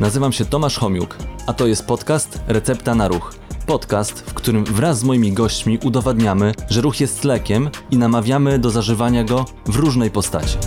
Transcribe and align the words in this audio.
Nazywam 0.00 0.32
się 0.32 0.44
Tomasz 0.44 0.78
Homiuk, 0.78 1.16
a 1.46 1.52
to 1.52 1.66
jest 1.66 1.86
podcast 1.86 2.40
Recepta 2.48 2.94
na 2.94 3.08
Ruch. 3.08 3.34
Podcast, 3.66 4.30
w 4.30 4.34
którym 4.34 4.64
wraz 4.64 4.98
z 4.98 5.04
moimi 5.04 5.32
gośćmi 5.32 5.78
udowadniamy, 5.84 6.52
że 6.70 6.80
ruch 6.80 7.00
jest 7.00 7.24
lekiem 7.24 7.70
i 7.90 7.96
namawiamy 7.96 8.58
do 8.58 8.70
zażywania 8.70 9.24
go 9.24 9.44
w 9.66 9.76
różnej 9.76 10.10
postaci. 10.10 10.58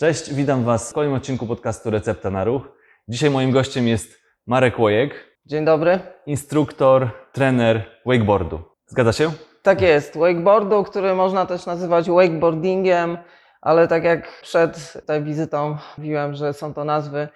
Cześć, 0.00 0.34
witam 0.34 0.64
Was 0.64 0.90
w 0.90 0.94
kolejnym 0.94 1.16
odcinku 1.16 1.46
podcastu 1.46 1.90
Recepta 1.90 2.30
na 2.30 2.44
Ruch. 2.44 2.62
Dzisiaj 3.08 3.30
moim 3.30 3.50
gościem 3.50 3.88
jest 3.88 4.18
Marek 4.46 4.78
Łojek, 4.78 5.14
Dzień 5.46 5.64
dobry. 5.64 6.00
instruktor, 6.26 7.10
trener 7.32 7.84
wakeboardu. 8.06 8.60
Zgadza 8.86 9.12
się? 9.12 9.32
Tak 9.62 9.80
jest, 9.80 10.18
wakeboardu, 10.18 10.84
który 10.84 11.14
można 11.14 11.46
też 11.46 11.66
nazywać 11.66 12.10
wakeboardingiem, 12.10 13.18
ale 13.66 13.88
tak 13.88 14.04
jak 14.04 14.40
przed 14.42 15.02
tą 15.06 15.24
wizytą 15.24 15.76
mówiłem, 15.98 16.34
że 16.34 16.52
są 16.52 16.74
to 16.74 16.84
nazwy 16.84 17.28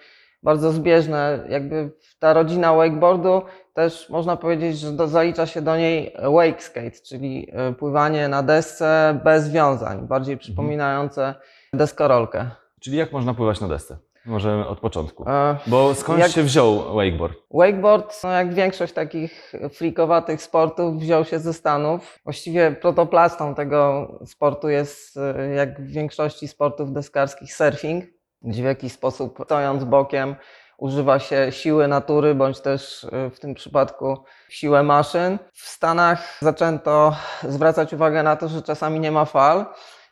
bardzo 0.43 0.73
zbieżne. 0.73 1.45
Jakby 1.49 1.91
ta 2.19 2.33
rodzina 2.33 2.75
wakeboardu 2.75 3.43
też 3.75 4.11
można 4.11 4.37
powiedzieć, 4.37 4.79
że 4.79 4.93
do, 4.93 5.09
zalicza 5.09 5.47
się 5.47 5.63
do 5.63 5.77
niej 5.77 6.17
wake 6.23 6.63
skate, 6.63 7.01
czyli 7.09 7.53
y, 7.71 7.75
pływanie 7.75 8.29
na 8.29 8.43
desce 8.43 9.21
bez 9.25 9.51
wiązań, 9.51 10.07
bardziej 10.07 10.37
przypominające 10.37 11.35
deskorolkę. 11.73 12.51
Czyli 12.81 12.97
jak 12.97 13.13
można 13.13 13.35
pływać 13.35 13.61
na 13.61 13.69
desce? 13.69 13.97
Może 14.27 14.69
od 14.69 14.81
początku. 14.81 15.25
Bo 15.67 15.95
skąd 15.95 16.19
Jak- 16.19 16.31
się 16.31 16.43
wziął 16.43 16.95
wakeboard? 16.95 17.35
Wakeboard, 17.51 18.23
no 18.25 18.31
jak 18.31 18.55
większość 18.55 18.93
takich 18.93 19.53
freakowatych 19.73 20.43
sportów, 20.43 20.99
wziął 20.99 21.25
się 21.25 21.39
ze 21.39 21.53
Stanów. 21.53 22.19
Właściwie 22.25 22.73
protoplastą 22.73 23.55
tego 23.55 24.09
sportu 24.27 24.69
jest, 24.69 25.17
e, 25.17 25.49
jak 25.55 25.81
w 25.81 25.87
większości 25.91 26.49
sportów 26.49 26.93
deskarskich, 26.93 27.55
surfing, 27.55 28.05
gdzie 28.43 28.63
w 28.63 28.67
jakiś 28.67 28.93
sposób 28.93 29.39
stojąc 29.45 29.85
bokiem 29.85 30.37
używa 30.79 31.19
się 31.19 31.47
siły 31.53 31.89
natury, 31.89 32.35
bądź 32.35 32.61
też 32.61 33.05
e, 33.13 33.31
w 33.31 33.41
tym 33.41 33.55
przypadku 33.55 34.25
siłę 34.49 34.83
maszyn. 34.83 35.39
W 35.53 35.69
Stanach 35.69 36.39
zaczęto 36.41 37.17
zwracać 37.43 37.93
uwagę 37.93 38.23
na 38.23 38.37
to, 38.37 38.49
że 38.49 38.63
czasami 38.63 39.01
nie 39.01 39.11
ma 39.11 39.25
fal, 39.25 39.67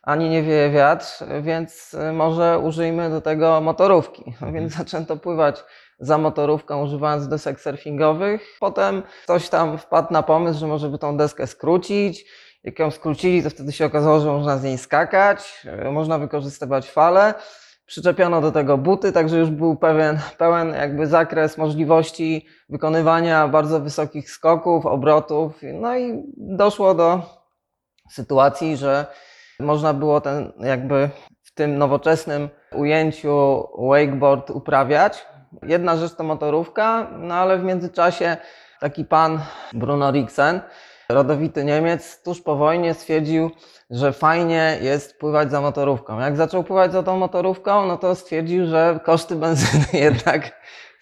ani 0.08 0.28
nie 0.28 0.42
wieje 0.42 0.70
wiatr, 0.70 1.24
więc 1.42 1.94
e, 1.94 2.12
może 2.12 2.58
użyjmy 2.58 3.10
do 3.10 3.20
tego 3.20 3.60
motorówki. 3.60 4.34
No 4.40 4.52
więc 4.52 4.72
zaczęto 4.72 5.16
pływać 5.16 5.64
za 5.98 6.18
motorówką, 6.18 6.84
używając 6.84 7.28
desek 7.28 7.60
surfingowych. 7.60 8.56
Potem 8.60 9.02
ktoś 9.24 9.48
tam 9.48 9.78
wpadł 9.78 10.12
na 10.12 10.22
pomysł, 10.22 10.60
że 10.60 10.66
może 10.66 10.88
by 10.88 10.98
tą 10.98 11.16
deskę 11.16 11.46
skrócić. 11.46 12.24
Jak 12.64 12.78
ją 12.78 12.90
skrócili, 12.90 13.42
to 13.42 13.50
wtedy 13.50 13.72
się 13.72 13.86
okazało, 13.86 14.20
że 14.20 14.32
można 14.32 14.58
z 14.58 14.62
niej 14.62 14.78
skakać, 14.78 15.66
e, 15.66 15.90
można 15.90 16.18
wykorzystywać 16.18 16.90
fale. 16.90 17.34
Przyczepiono 17.86 18.40
do 18.40 18.52
tego 18.52 18.78
buty, 18.78 19.12
także 19.12 19.38
już 19.38 19.50
był 19.50 19.76
pewien, 19.76 20.18
pełen 20.38 20.74
jakby 20.74 21.06
zakres 21.06 21.58
możliwości 21.58 22.46
wykonywania 22.68 23.48
bardzo 23.48 23.80
wysokich 23.80 24.30
skoków, 24.30 24.86
obrotów. 24.86 25.60
No 25.72 25.96
i 25.96 26.22
doszło 26.36 26.94
do 26.94 27.22
sytuacji, 28.10 28.76
że 28.76 29.06
można 29.60 29.94
było 29.94 30.20
ten 30.20 30.52
jakby 30.60 31.10
w 31.42 31.54
tym 31.54 31.78
nowoczesnym 31.78 32.48
ujęciu 32.72 33.68
wakeboard 33.78 34.50
uprawiać. 34.50 35.26
Jedna 35.62 35.96
rzecz 35.96 36.14
to 36.14 36.24
motorówka, 36.24 37.10
no 37.18 37.34
ale 37.34 37.58
w 37.58 37.64
międzyczasie 37.64 38.36
taki 38.80 39.04
pan 39.04 39.40
Bruno 39.72 40.10
Riksen, 40.10 40.60
rodowity 41.08 41.64
Niemiec, 41.64 42.22
tuż 42.22 42.40
po 42.40 42.56
wojnie 42.56 42.94
stwierdził, 42.94 43.50
że 43.90 44.12
fajnie 44.12 44.78
jest 44.80 45.18
pływać 45.18 45.50
za 45.50 45.60
motorówką. 45.60 46.20
Jak 46.20 46.36
zaczął 46.36 46.64
pływać 46.64 46.92
za 46.92 47.02
tą 47.02 47.16
motorówką, 47.16 47.86
no 47.86 47.96
to 47.96 48.14
stwierdził, 48.14 48.66
że 48.66 49.00
koszty 49.04 49.36
benzyny 49.36 49.84
jednak 50.08 50.52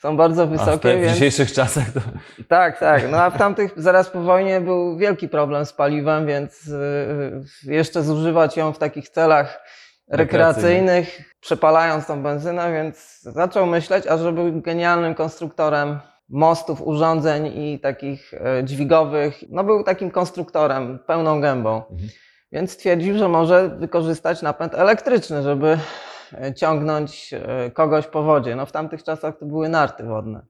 są 0.03 0.17
bardzo 0.17 0.43
A 0.43 0.47
wysokie, 0.47 0.79
te, 0.79 0.97
w 0.97 1.01
więc... 1.01 1.13
dzisiejszych 1.13 1.53
czasach 1.53 1.91
to... 1.91 2.01
Tak, 2.49 2.79
tak. 2.79 3.03
No 3.11 3.23
a 3.23 3.31
w 3.31 3.39
tamtych, 3.39 3.73
zaraz 3.77 4.11
po 4.11 4.21
wojnie 4.21 4.61
był 4.61 4.97
wielki 4.97 5.29
problem 5.29 5.67
z 5.67 5.73
paliwem, 5.73 6.27
więc 6.27 6.69
y, 6.69 7.73
jeszcze 7.73 8.03
zużywać 8.03 8.57
ją 8.57 8.73
w 8.73 8.79
takich 8.79 9.09
celach 9.09 9.61
rekreacyjnych, 10.09 11.21
przepalając 11.41 12.07
tą 12.07 12.23
benzynę, 12.23 12.73
więc 12.73 13.21
zaczął 13.23 13.67
myśleć, 13.67 14.07
a 14.07 14.19
że 14.19 14.33
był 14.33 14.61
genialnym 14.61 15.15
konstruktorem 15.15 16.01
mostów, 16.29 16.83
urządzeń 16.83 17.47
i 17.47 17.81
takich 17.81 18.35
e, 18.35 18.65
dźwigowych, 18.65 19.45
no 19.49 19.65
był 19.65 19.85
takim 19.85 20.11
konstruktorem 20.11 20.99
pełną 21.07 21.41
gębą. 21.41 21.83
Mhm. 21.91 22.09
Więc 22.53 22.73
stwierdził, 22.73 23.19
że 23.19 23.29
może 23.29 23.69
wykorzystać 23.69 24.43
napęd 24.43 24.75
elektryczny, 24.75 25.43
żeby 25.43 25.79
ciągnąć 26.57 27.35
e, 27.35 27.71
kogoś 27.71 28.07
po 28.07 28.23
wodzie. 28.23 28.57
No 28.57 28.67
w 28.67 28.73
tamtych 28.73 29.03
czasach 29.03 29.39
to 29.39 29.47
były 29.47 29.69
narty 29.69 30.05
wodne. 30.05 30.47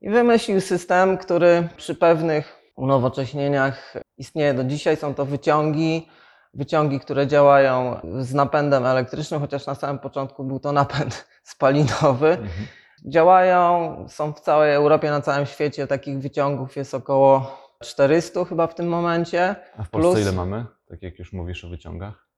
I 0.00 0.10
wymyślił 0.10 0.60
system, 0.60 1.18
który 1.18 1.68
przy 1.76 1.94
pewnych 1.94 2.60
unowocześnieniach 2.76 3.94
istnieje 4.18 4.54
do 4.54 4.64
dzisiaj. 4.64 4.96
Są 4.96 5.14
to 5.14 5.24
wyciągi, 5.24 6.08
wyciągi, 6.54 7.00
które 7.00 7.26
działają 7.26 8.00
z 8.18 8.34
napędem 8.34 8.86
elektrycznym, 8.86 9.40
chociaż 9.40 9.66
na 9.66 9.74
samym 9.74 9.98
początku 9.98 10.44
był 10.44 10.60
to 10.60 10.72
napęd 10.72 11.28
spalinowy. 11.52 12.28
Mhm. 12.28 12.66
Działają, 13.06 13.96
są 14.08 14.32
w 14.32 14.40
całej 14.40 14.74
Europie, 14.74 15.10
na 15.10 15.20
całym 15.20 15.46
świecie. 15.46 15.86
Takich 15.86 16.18
wyciągów 16.18 16.76
jest 16.76 16.94
około 16.94 17.58
400 17.82 18.44
chyba 18.44 18.66
w 18.66 18.74
tym 18.74 18.88
momencie. 18.88 19.56
A 19.76 19.82
w 19.82 19.90
Polsce 19.90 20.10
Plus- 20.10 20.22
ile 20.22 20.32
mamy? 20.32 20.66
Tak 20.88 21.02
jak 21.02 21.18
już 21.18 21.32
mówisz 21.32 21.64
o 21.64 21.68
wyciągach. 21.68 22.28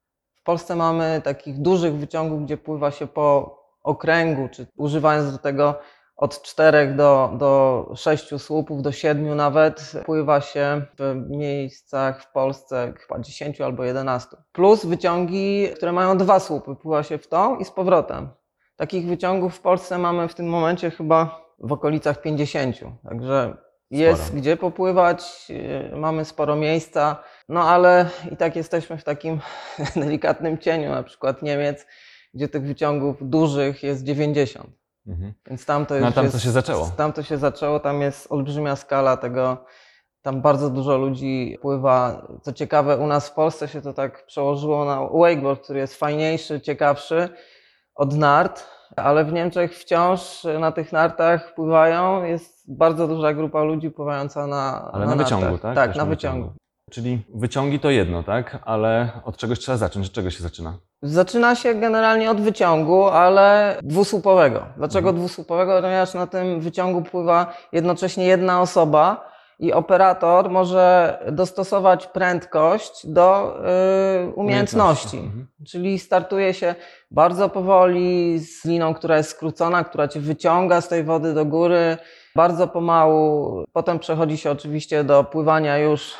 W 0.46 0.54
Polsce 0.54 0.76
mamy 0.76 1.20
takich 1.24 1.58
dużych 1.58 1.94
wyciągów, 1.94 2.44
gdzie 2.44 2.56
pływa 2.56 2.90
się 2.90 3.06
po 3.06 3.58
okręgu, 3.82 4.48
czy 4.48 4.66
używając 4.76 5.32
do 5.32 5.38
tego 5.38 5.74
od 6.16 6.42
4 6.42 6.94
do, 6.94 7.30
do 7.38 7.84
6 7.96 8.38
słupów, 8.38 8.82
do 8.82 8.92
7 8.92 9.34
nawet, 9.34 9.92
pływa 10.04 10.40
się 10.40 10.82
w 10.98 11.30
miejscach 11.30 12.22
w 12.22 12.32
Polsce 12.32 12.92
chyba 12.98 13.20
10 13.20 13.60
albo 13.60 13.84
11. 13.84 14.36
Plus 14.52 14.86
wyciągi, 14.86 15.68
które 15.76 15.92
mają 15.92 16.18
dwa 16.18 16.40
słupy, 16.40 16.76
pływa 16.76 17.02
się 17.02 17.18
w 17.18 17.28
tą 17.28 17.56
i 17.58 17.64
z 17.64 17.70
powrotem. 17.70 18.28
Takich 18.76 19.06
wyciągów 19.06 19.56
w 19.56 19.60
Polsce 19.60 19.98
mamy 19.98 20.28
w 20.28 20.34
tym 20.34 20.48
momencie 20.48 20.90
chyba 20.90 21.40
w 21.58 21.72
okolicach 21.72 22.22
50. 22.22 22.76
Także 23.08 23.56
jest 23.90 24.22
Sporo. 24.22 24.40
gdzie 24.40 24.56
popływać, 24.56 25.50
yy, 25.50 25.96
mamy 25.96 26.24
sporo 26.24 26.56
miejsca. 26.56 27.16
No 27.48 27.62
ale 27.62 28.10
i 28.32 28.36
tak 28.36 28.56
jesteśmy 28.56 28.98
w 28.98 29.04
takim 29.04 29.40
delikatnym 29.96 30.58
cieniu, 30.58 30.90
na 30.90 31.02
przykład 31.02 31.42
Niemiec, 31.42 31.86
gdzie 32.34 32.48
tych 32.48 32.62
wyciągów 32.62 33.16
dużych 33.20 33.82
jest 33.82 34.04
90. 34.04 34.70
Mhm. 35.06 35.32
Więc 35.46 35.66
tam 35.66 35.86
to 35.86 35.94
No 36.00 36.06
już 36.06 36.14
tam 36.14 36.24
jest, 36.24 36.36
to 36.36 36.40
się 36.42 36.50
zaczęło. 36.50 36.90
Tam 36.96 37.12
to 37.12 37.22
się 37.22 37.38
zaczęło, 37.38 37.80
tam 37.80 38.00
jest 38.00 38.32
olbrzymia 38.32 38.76
skala 38.76 39.16
tego. 39.16 39.64
Tam 40.22 40.40
bardzo 40.42 40.70
dużo 40.70 40.96
ludzi 40.96 41.58
pływa. 41.62 42.26
Co 42.42 42.52
ciekawe, 42.52 42.96
u 42.96 43.06
nas 43.06 43.28
w 43.28 43.34
Polsce 43.34 43.68
się 43.68 43.82
to 43.82 43.92
tak 43.92 44.26
przełożyło 44.26 44.84
na 44.84 45.00
wakeboard, 45.12 45.62
który 45.64 45.78
jest 45.78 45.94
fajniejszy, 45.96 46.60
ciekawszy 46.60 47.28
od 47.94 48.14
nart, 48.16 48.64
ale 48.96 49.24
w 49.24 49.32
Niemczech 49.32 49.78
wciąż 49.78 50.44
na 50.60 50.72
tych 50.72 50.92
nartach 50.92 51.54
pływają. 51.54 52.24
Jest 52.24 52.76
bardzo 52.76 53.08
duża 53.08 53.34
grupa 53.34 53.62
ludzi 53.62 53.90
pływająca 53.90 54.46
na 54.46 54.90
Ale 54.92 55.06
na 55.06 55.14
na 55.14 55.24
wyciągu, 55.24 55.44
nartach. 55.46 55.60
tak? 55.62 55.74
Tak, 55.74 55.88
Też 55.90 55.96
na 55.96 56.04
wyciągu. 56.06 56.52
Czyli 56.90 57.22
wyciągi 57.34 57.80
to 57.80 57.90
jedno, 57.90 58.22
tak? 58.22 58.58
Ale 58.64 59.10
od 59.24 59.36
czegoś 59.36 59.58
trzeba 59.58 59.78
zacząć. 59.78 60.06
Od 60.06 60.12
czego 60.12 60.30
się 60.30 60.42
zaczyna? 60.42 60.78
Zaczyna 61.02 61.54
się 61.54 61.74
generalnie 61.74 62.30
od 62.30 62.40
wyciągu, 62.40 63.04
ale 63.04 63.76
dwusłupowego. 63.82 64.66
Dlaczego 64.76 65.08
Mhm. 65.08 65.16
dwusłupowego? 65.16 65.82
Ponieważ 65.82 66.14
na 66.14 66.26
tym 66.26 66.60
wyciągu 66.60 67.02
pływa 67.02 67.52
jednocześnie 67.72 68.26
jedna 68.26 68.60
osoba 68.60 69.28
i 69.58 69.72
operator 69.72 70.50
może 70.50 71.18
dostosować 71.32 72.06
prędkość 72.06 73.06
do 73.06 73.56
y, 74.28 74.34
umiejętności. 74.34 75.16
Mhm. 75.16 75.46
Czyli 75.66 75.98
startuje 75.98 76.54
się 76.54 76.74
bardzo 77.10 77.48
powoli 77.48 78.38
z 78.38 78.64
liną, 78.64 78.94
która 78.94 79.16
jest 79.16 79.30
skrócona, 79.30 79.84
która 79.84 80.08
cię 80.08 80.20
wyciąga 80.20 80.80
z 80.80 80.88
tej 80.88 81.04
wody 81.04 81.34
do 81.34 81.44
góry, 81.44 81.96
bardzo 82.36 82.68
pomału. 82.68 83.64
Potem 83.72 83.98
przechodzi 83.98 84.36
się 84.38 84.50
oczywiście 84.50 85.04
do 85.04 85.24
pływania 85.24 85.78
już 85.78 86.14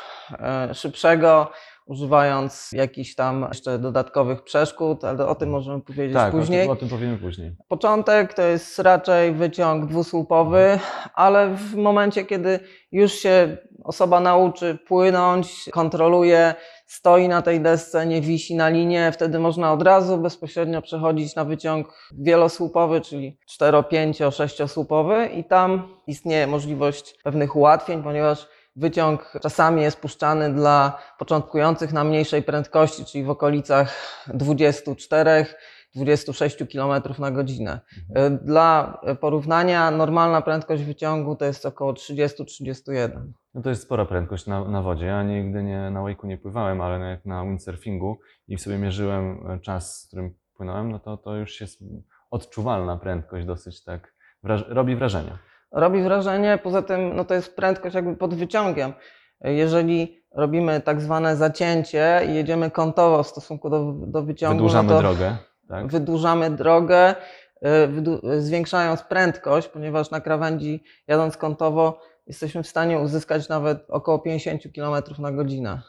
szybszego, 0.73 1.51
używając 1.87 2.71
jakichś 2.71 3.15
tam 3.15 3.45
jeszcze 3.47 3.79
dodatkowych 3.79 4.43
przeszkód, 4.43 5.03
ale 5.03 5.27
o 5.27 5.35
tym 5.35 5.49
możemy 5.49 5.81
powiedzieć 5.81 6.13
Tak, 6.13 6.31
później. 6.31 6.61
Tym, 6.61 6.71
o 6.71 6.75
tym 6.75 6.89
powiemy 6.89 7.17
później. 7.17 7.55
Początek 7.67 8.33
to 8.33 8.41
jest 8.41 8.79
raczej 8.79 9.33
wyciąg 9.33 9.85
dwusłupowy, 9.85 10.79
ale 11.13 11.55
w 11.55 11.75
momencie, 11.75 12.25
kiedy 12.25 12.59
już 12.91 13.13
się 13.13 13.57
osoba 13.83 14.19
nauczy 14.19 14.77
płynąć, 14.87 15.69
kontroluje, 15.71 16.55
stoi 16.85 17.27
na 17.27 17.41
tej 17.41 17.61
desce, 17.61 18.05
nie 18.05 18.21
wisi 18.21 18.55
na 18.55 18.69
linie, 18.69 19.11
wtedy 19.13 19.39
można 19.39 19.73
od 19.73 19.83
razu 19.83 20.17
bezpośrednio 20.17 20.81
przechodzić 20.81 21.35
na 21.35 21.45
wyciąg 21.45 22.09
wielosłupowy, 22.11 23.01
czyli 23.01 23.37
4, 23.47 23.83
5, 23.83 24.19
6 24.31 24.57
słupowy 24.67 25.25
i 25.25 25.43
tam 25.43 25.87
istnieje 26.07 26.47
możliwość 26.47 27.15
pewnych 27.23 27.55
ułatwień, 27.55 28.03
ponieważ 28.03 28.47
wyciąg 28.77 29.33
czasami 29.41 29.81
jest 29.81 29.99
puszczany 29.99 30.53
dla 30.53 30.99
początkujących 31.19 31.93
na 31.93 32.03
mniejszej 32.03 32.43
prędkości, 32.43 33.05
czyli 33.05 33.23
w 33.23 33.29
okolicach 33.29 33.93
24 34.27 35.45
26 35.95 36.57
km 36.73 37.01
na 37.19 37.31
godzinę. 37.31 37.79
E, 38.15 38.29
Dla 38.29 39.01
porównania 39.21 39.91
normalna 39.91 40.41
prędkość 40.41 40.83
wyciągu 40.83 41.35
to 41.35 41.45
jest 41.45 41.65
około 41.65 41.93
30-31. 41.93 43.09
No 43.53 43.61
to 43.61 43.69
jest 43.69 43.81
spora 43.83 44.05
prędkość 44.05 44.47
na, 44.47 44.65
na 44.65 44.81
wodzie. 44.81 45.05
Ja 45.05 45.23
nigdy 45.23 45.63
nie, 45.63 45.91
na 45.91 45.99
wake'u 46.01 46.27
nie 46.27 46.37
pływałem, 46.37 46.81
ale 46.81 47.09
jak 47.09 47.25
na 47.25 47.43
windsurfingu 47.43 48.19
i 48.47 48.57
sobie 48.57 48.77
mierzyłem 48.77 49.51
e, 49.51 49.59
czas, 49.59 50.01
z 50.01 50.07
którym 50.07 50.33
płynąłem, 50.53 50.91
no 50.91 50.99
to, 50.99 51.17
to 51.17 51.35
już 51.35 51.61
jest 51.61 51.83
odczuwalna 52.31 52.97
prędkość, 52.97 53.45
dosyć 53.45 53.83
tak, 53.83 54.13
wraż 54.43 54.65
robi 54.67 54.95
wrażenie. 54.95 55.37
Robi 55.77 56.01
wrażenie, 56.01 56.59
poza 56.63 56.81
tym 56.81 57.15
no 57.15 57.25
to 57.25 57.33
jest 57.33 57.55
prędkość 57.55 57.95
jakby 57.95 58.15
pod 58.15 58.33
wyciągiem. 58.33 58.93
Jeżeli 59.41 60.23
robimy 60.35 60.81
tak 60.81 61.01
zwane 61.01 61.35
zacięcie 61.35 62.21
i 62.29 62.33
jedziemy 62.35 62.71
kątowo 62.71 63.23
w 63.23 63.27
stosunku 63.27 63.69
do, 63.69 63.93
do 64.07 64.23
wyciągu, 64.23 64.55
Wydłużamy 64.55 64.89
no 64.89 64.95
to 64.95 65.01
drogę, 65.01 65.37
tak? 65.69 65.87
wydłużamy 65.87 66.51
drogę, 66.51 67.15
y, 68.35 68.41
zwiększając 68.41 69.01
prędkość, 69.01 69.67
ponieważ 69.67 70.11
na 70.11 70.21
krawędzi 70.21 70.83
jadąc 71.07 71.37
kątowo 71.37 72.01
jesteśmy 72.27 72.63
w 72.63 72.67
stanie 72.67 72.99
uzyskać 72.99 73.49
nawet 73.49 73.85
około 73.89 74.19
50 74.19 74.63
km 74.75 75.03
na 75.19 75.31
godzinę. 75.31 75.81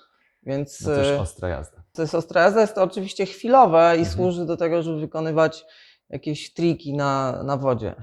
Więc 0.43 0.81
No 0.81 0.95
też 0.95 1.09
y, 1.09 1.21
ostra 1.21 1.49
jazda. 1.49 1.83
to 1.93 2.03
jest 2.03 2.15
ostra 2.15 2.43
jazda, 2.43 2.61
jest 2.61 2.75
to 2.75 2.83
oczywiście 2.83 3.27
chwilowe 3.27 3.87
i 3.97 3.99
Mhm. 3.99 4.07
służy 4.17 4.47
do 4.47 4.57
tego, 4.57 4.83
żeby 4.83 5.01
wykonywać 5.01 5.65
jakieś 6.11 6.55
triki 6.55 6.97
na, 6.97 7.43
na 7.43 7.57
wodzie. 7.57 7.95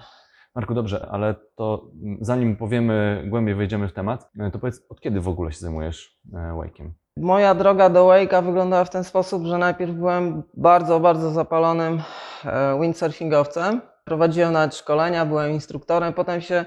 Marku, 0.56 0.74
dobrze, 0.74 1.07
ale 1.12 1.36
to 1.56 1.92
zanim 2.22 2.56
powiemy, 2.56 3.24
głębiej 3.28 3.56
wejdziemy 3.56 3.88
w 3.88 3.94
temat, 3.94 4.30
e, 4.40 4.52
to 4.52 4.60
powiedz, 4.60 4.86
od 4.90 5.02
kiedy 5.02 5.22
w 5.22 5.28
ogóle 5.28 5.52
się 5.52 5.60
zajmujesz 5.60 6.19
e, 6.34 6.38
wake'iem? 6.38 6.90
Moja 7.18 7.56
droga 7.56 7.90
do 7.90 8.07
Wake'a 8.07 8.44
wyglądała 8.44 8.86
w 8.86 8.90
ten 8.90 9.04
sposób, 9.04 9.46
że 9.46 9.57
najpierw 9.57 9.92
byłem 9.92 10.44
bardzo, 10.54 11.00
bardzo 11.00 11.31
zapalonym 11.31 12.02
e, 12.46 12.80
windsurfingowcem. 12.81 13.81
Prowadziłem 14.06 14.54
nawet 14.54 14.75
szkolenia, 14.75 15.25
byłem 15.25 15.52
instruktorem, 15.52 16.13
potem 16.13 16.42
się 16.42 16.66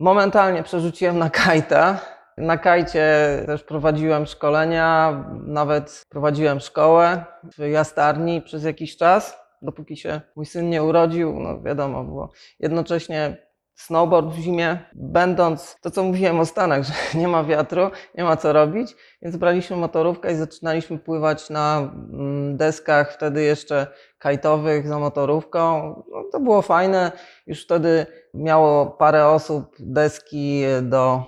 momentalnie 0.00 0.62
przerzuciłem 0.62 1.18
na 1.18 1.30
kajta. 1.30 1.98
Na 2.38 2.58
kajcie 2.58 3.04
też 3.46 3.62
prowadziłem 3.62 4.26
szkolenia, 4.26 5.24
nawet 5.46 6.02
prowadziłem 6.08 6.60
szkołę 6.60 7.24
w 7.58 7.58
jastarni 7.58 8.42
przez 8.42 8.64
jakiś 8.64 8.96
czas, 8.96 9.41
dopóki 9.62 9.96
się 9.96 10.20
mój 10.36 10.46
syn 10.46 10.70
nie 10.70 10.82
urodził, 10.82 11.40
no 11.40 11.62
wiadomo 11.62 12.04
było. 12.04 12.32
Jednocześnie 12.60 13.36
snowboard 13.74 14.26
w 14.26 14.38
zimie, 14.38 14.78
będąc, 14.94 15.76
to 15.80 15.90
co 15.90 16.04
mówiłem 16.04 16.40
o 16.40 16.46
Stanach, 16.46 16.84
że 16.86 16.92
nie 17.18 17.28
ma 17.28 17.44
wiatru, 17.44 17.90
nie 18.14 18.24
ma 18.24 18.36
co 18.36 18.52
robić, 18.52 18.96
więc 19.22 19.36
braliśmy 19.36 19.76
motorówkę 19.76 20.32
i 20.32 20.36
zaczynaliśmy 20.36 20.98
pływać 20.98 21.50
na 21.50 21.78
mm, 21.78 22.56
deskach 22.56 23.12
wtedy 23.12 23.42
jeszcze 23.42 23.86
kajtowych 24.18 24.88
za 24.88 24.98
motorówką. 24.98 25.82
No, 26.10 26.24
to 26.32 26.40
było 26.40 26.62
fajne. 26.62 27.12
Już 27.46 27.64
wtedy 27.64 28.06
miało 28.34 28.86
parę 28.86 29.28
osób 29.28 29.76
deski 29.80 30.62
do, 30.82 31.22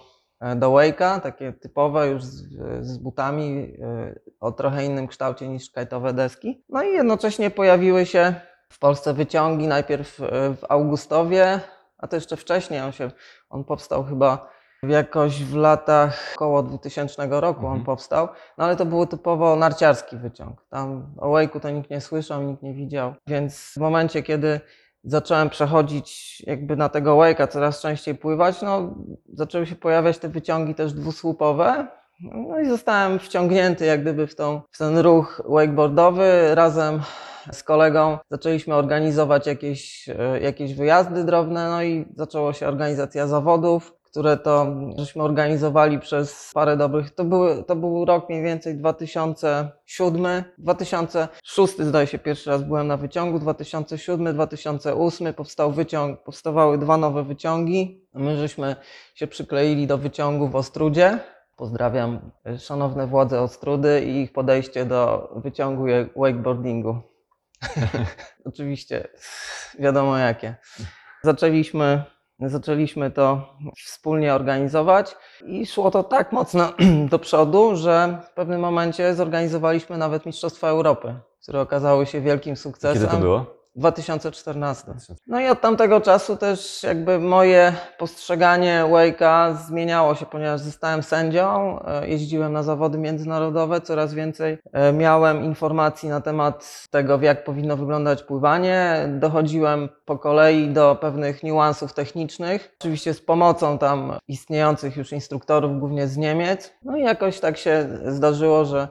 do 0.56 0.70
wake'a, 0.70 1.20
takie 1.20 1.52
typowe 1.52 2.08
już 2.08 2.22
z, 2.24 2.42
z 2.86 2.98
butami 2.98 3.76
e, 3.82 4.14
o 4.40 4.52
trochę 4.52 4.84
innym 4.84 5.06
kształcie 5.06 5.48
niż 5.48 5.70
kajtowe 5.70 6.12
deski. 6.12 6.64
No 6.68 6.82
i 6.82 6.92
jednocześnie 6.92 7.50
pojawiły 7.50 8.06
się 8.06 8.34
w 8.68 8.78
Polsce 8.78 9.14
wyciągi, 9.14 9.68
najpierw 9.68 10.20
e, 10.20 10.26
w 10.54 10.64
Augustowie, 10.68 11.60
a 11.98 12.06
to 12.08 12.16
jeszcze 12.16 12.36
wcześniej 12.36 12.80
on 12.80 12.92
się, 12.92 13.10
on 13.50 13.64
powstał 13.64 14.04
chyba 14.04 14.54
jakoś 14.88 15.44
w 15.44 15.54
latach 15.56 16.32
około 16.34 16.62
2000 16.62 17.26
roku 17.30 17.60
on 17.60 17.66
Mhm. 17.66 17.84
powstał, 17.84 18.28
no 18.58 18.64
ale 18.64 18.76
to 18.76 18.84
był 18.86 19.06
typowo 19.06 19.56
narciarski 19.56 20.16
wyciąg. 20.16 20.64
Tam 20.70 21.14
o 21.18 21.28
Wake'u 21.28 21.60
to 21.60 21.70
nikt 21.70 21.90
nie 21.90 22.00
słyszał, 22.00 22.42
nikt 22.42 22.62
nie 22.62 22.74
widział, 22.74 23.14
więc 23.26 23.72
w 23.72 23.76
momencie, 23.76 24.22
kiedy 24.22 24.60
zacząłem 25.04 25.50
przechodzić 25.50 26.40
jakby 26.46 26.76
na 26.76 26.88
tego 26.88 27.16
Wake'a, 27.16 27.48
coraz 27.48 27.80
częściej 27.80 28.14
pływać, 28.14 28.62
no 28.62 28.94
zaczęły 29.32 29.66
się 29.66 29.76
pojawiać 29.76 30.18
te 30.18 30.28
wyciągi 30.28 30.74
też 30.74 30.92
dwusłupowe, 30.92 31.86
no 32.20 32.60
i 32.60 32.66
zostałem 32.66 33.18
wciągnięty 33.18 33.84
jak 33.86 34.02
gdyby 34.02 34.26
w, 34.26 34.34
tą, 34.34 34.60
w 34.70 34.78
ten 34.78 34.98
ruch 34.98 35.42
wakeboardowy. 35.48 36.54
Razem 36.54 37.00
z 37.52 37.62
kolegą 37.62 38.18
zaczęliśmy 38.30 38.74
organizować 38.74 39.46
jakieś, 39.46 40.08
e, 40.08 40.40
jakieś 40.40 40.74
wyjazdy 40.74 41.24
drobne, 41.24 41.68
no 41.68 41.82
i 41.82 42.04
zaczęła 42.16 42.52
się 42.52 42.68
organizacja 42.68 43.26
zawodów, 43.26 43.92
które 44.14 44.36
to 44.36 44.66
żeśmy 44.98 45.22
organizowali 45.22 45.98
przez 45.98 46.50
parę 46.54 46.76
dobrych. 46.76 47.14
To, 47.14 47.24
były, 47.24 47.64
to 47.64 47.76
był 47.76 48.04
rok 48.04 48.28
mniej 48.28 48.42
więcej 48.42 48.76
2007, 48.76 50.44
2006 50.58 51.78
zdaje 51.78 52.06
się 52.06 52.18
pierwszy 52.18 52.50
raz 52.50 52.62
byłem 52.62 52.86
na 52.86 52.96
wyciągu, 52.96 53.38
2007, 53.38 54.34
2008 54.34 55.34
powstał 55.34 55.72
wyciąg, 55.72 56.22
powstawały 56.22 56.78
dwa 56.78 56.96
nowe 56.96 57.24
wyciągi. 57.24 58.08
My 58.12 58.36
żeśmy 58.36 58.76
się 59.14 59.26
przykleili 59.26 59.86
do 59.86 59.98
wyciągu 59.98 60.48
w 60.48 60.56
Ostrudzie. 60.56 61.18
Pozdrawiam 61.56 62.30
e, 62.46 62.58
szanowne 62.58 63.06
władze 63.06 63.40
Ostrudy 63.40 64.04
i 64.04 64.22
ich 64.22 64.32
podejście 64.32 64.84
do 64.84 65.32
wyciągu 65.36 65.84
wakeboardingu. 66.16 66.98
Oczywiście, 68.44 69.08
wiadomo 69.78 70.18
jakie. 70.18 70.54
Zaczęliśmy, 71.22 72.04
zaczęliśmy 72.48 73.10
to 73.10 73.54
wspólnie 73.84 74.34
organizować 74.34 75.16
i 75.46 75.66
szło 75.66 75.90
to 75.90 76.02
tak 76.02 76.32
mocno 76.32 76.72
do 77.10 77.18
przodu, 77.18 77.76
że 77.76 78.18
w 78.30 78.34
pewnym 78.34 78.60
momencie 78.60 79.14
zorganizowaliśmy 79.14 79.98
nawet 79.98 80.26
Mistrzostwa 80.26 80.68
Europy, 80.68 81.14
które 81.42 81.60
okazały 81.60 82.06
się 82.06 82.20
wielkim 82.20 82.56
sukcesem. 82.56 83.02
Kiedy 83.02 83.14
to 83.14 83.20
było? 83.20 83.63
2014. 83.76 84.94
No 85.26 85.40
i 85.40 85.48
od 85.48 85.60
tamtego 85.60 86.00
czasu 86.00 86.36
też 86.36 86.82
jakby 86.82 87.18
moje 87.18 87.72
postrzeganie 87.98 88.84
Wake'a 88.90 89.56
zmieniało 89.56 90.14
się, 90.14 90.26
ponieważ 90.26 90.60
zostałem 90.60 91.02
sędzią, 91.02 91.78
e, 91.86 92.08
jeździłem 92.08 92.52
na 92.52 92.62
zawody 92.62 92.98
międzynarodowe, 92.98 93.80
coraz 93.80 94.14
więcej 94.14 94.58
e, 94.72 94.92
miałem 94.92 95.44
informacji 95.44 96.08
na 96.08 96.20
temat 96.20 96.86
tego, 96.90 97.18
jak 97.22 97.44
powinno 97.44 97.76
wyglądać 97.76 98.22
pływanie. 98.22 99.08
Dochodziłem 99.08 99.88
po 100.04 100.18
kolei 100.18 100.68
do 100.68 100.96
pewnych 101.00 101.42
niuansów 101.42 101.92
technicznych, 101.92 102.74
oczywiście 102.80 103.14
z 103.14 103.20
pomocą 103.20 103.78
tam 103.78 104.12
istniejących 104.28 104.96
już 104.96 105.12
instruktorów, 105.12 105.78
głównie 105.78 106.06
z 106.06 106.16
Niemiec. 106.16 106.74
No 106.82 106.96
i 106.96 107.02
jakoś 107.02 107.40
tak 107.40 107.56
się 107.56 107.88
zdarzyło, 108.06 108.64
że 108.64 108.88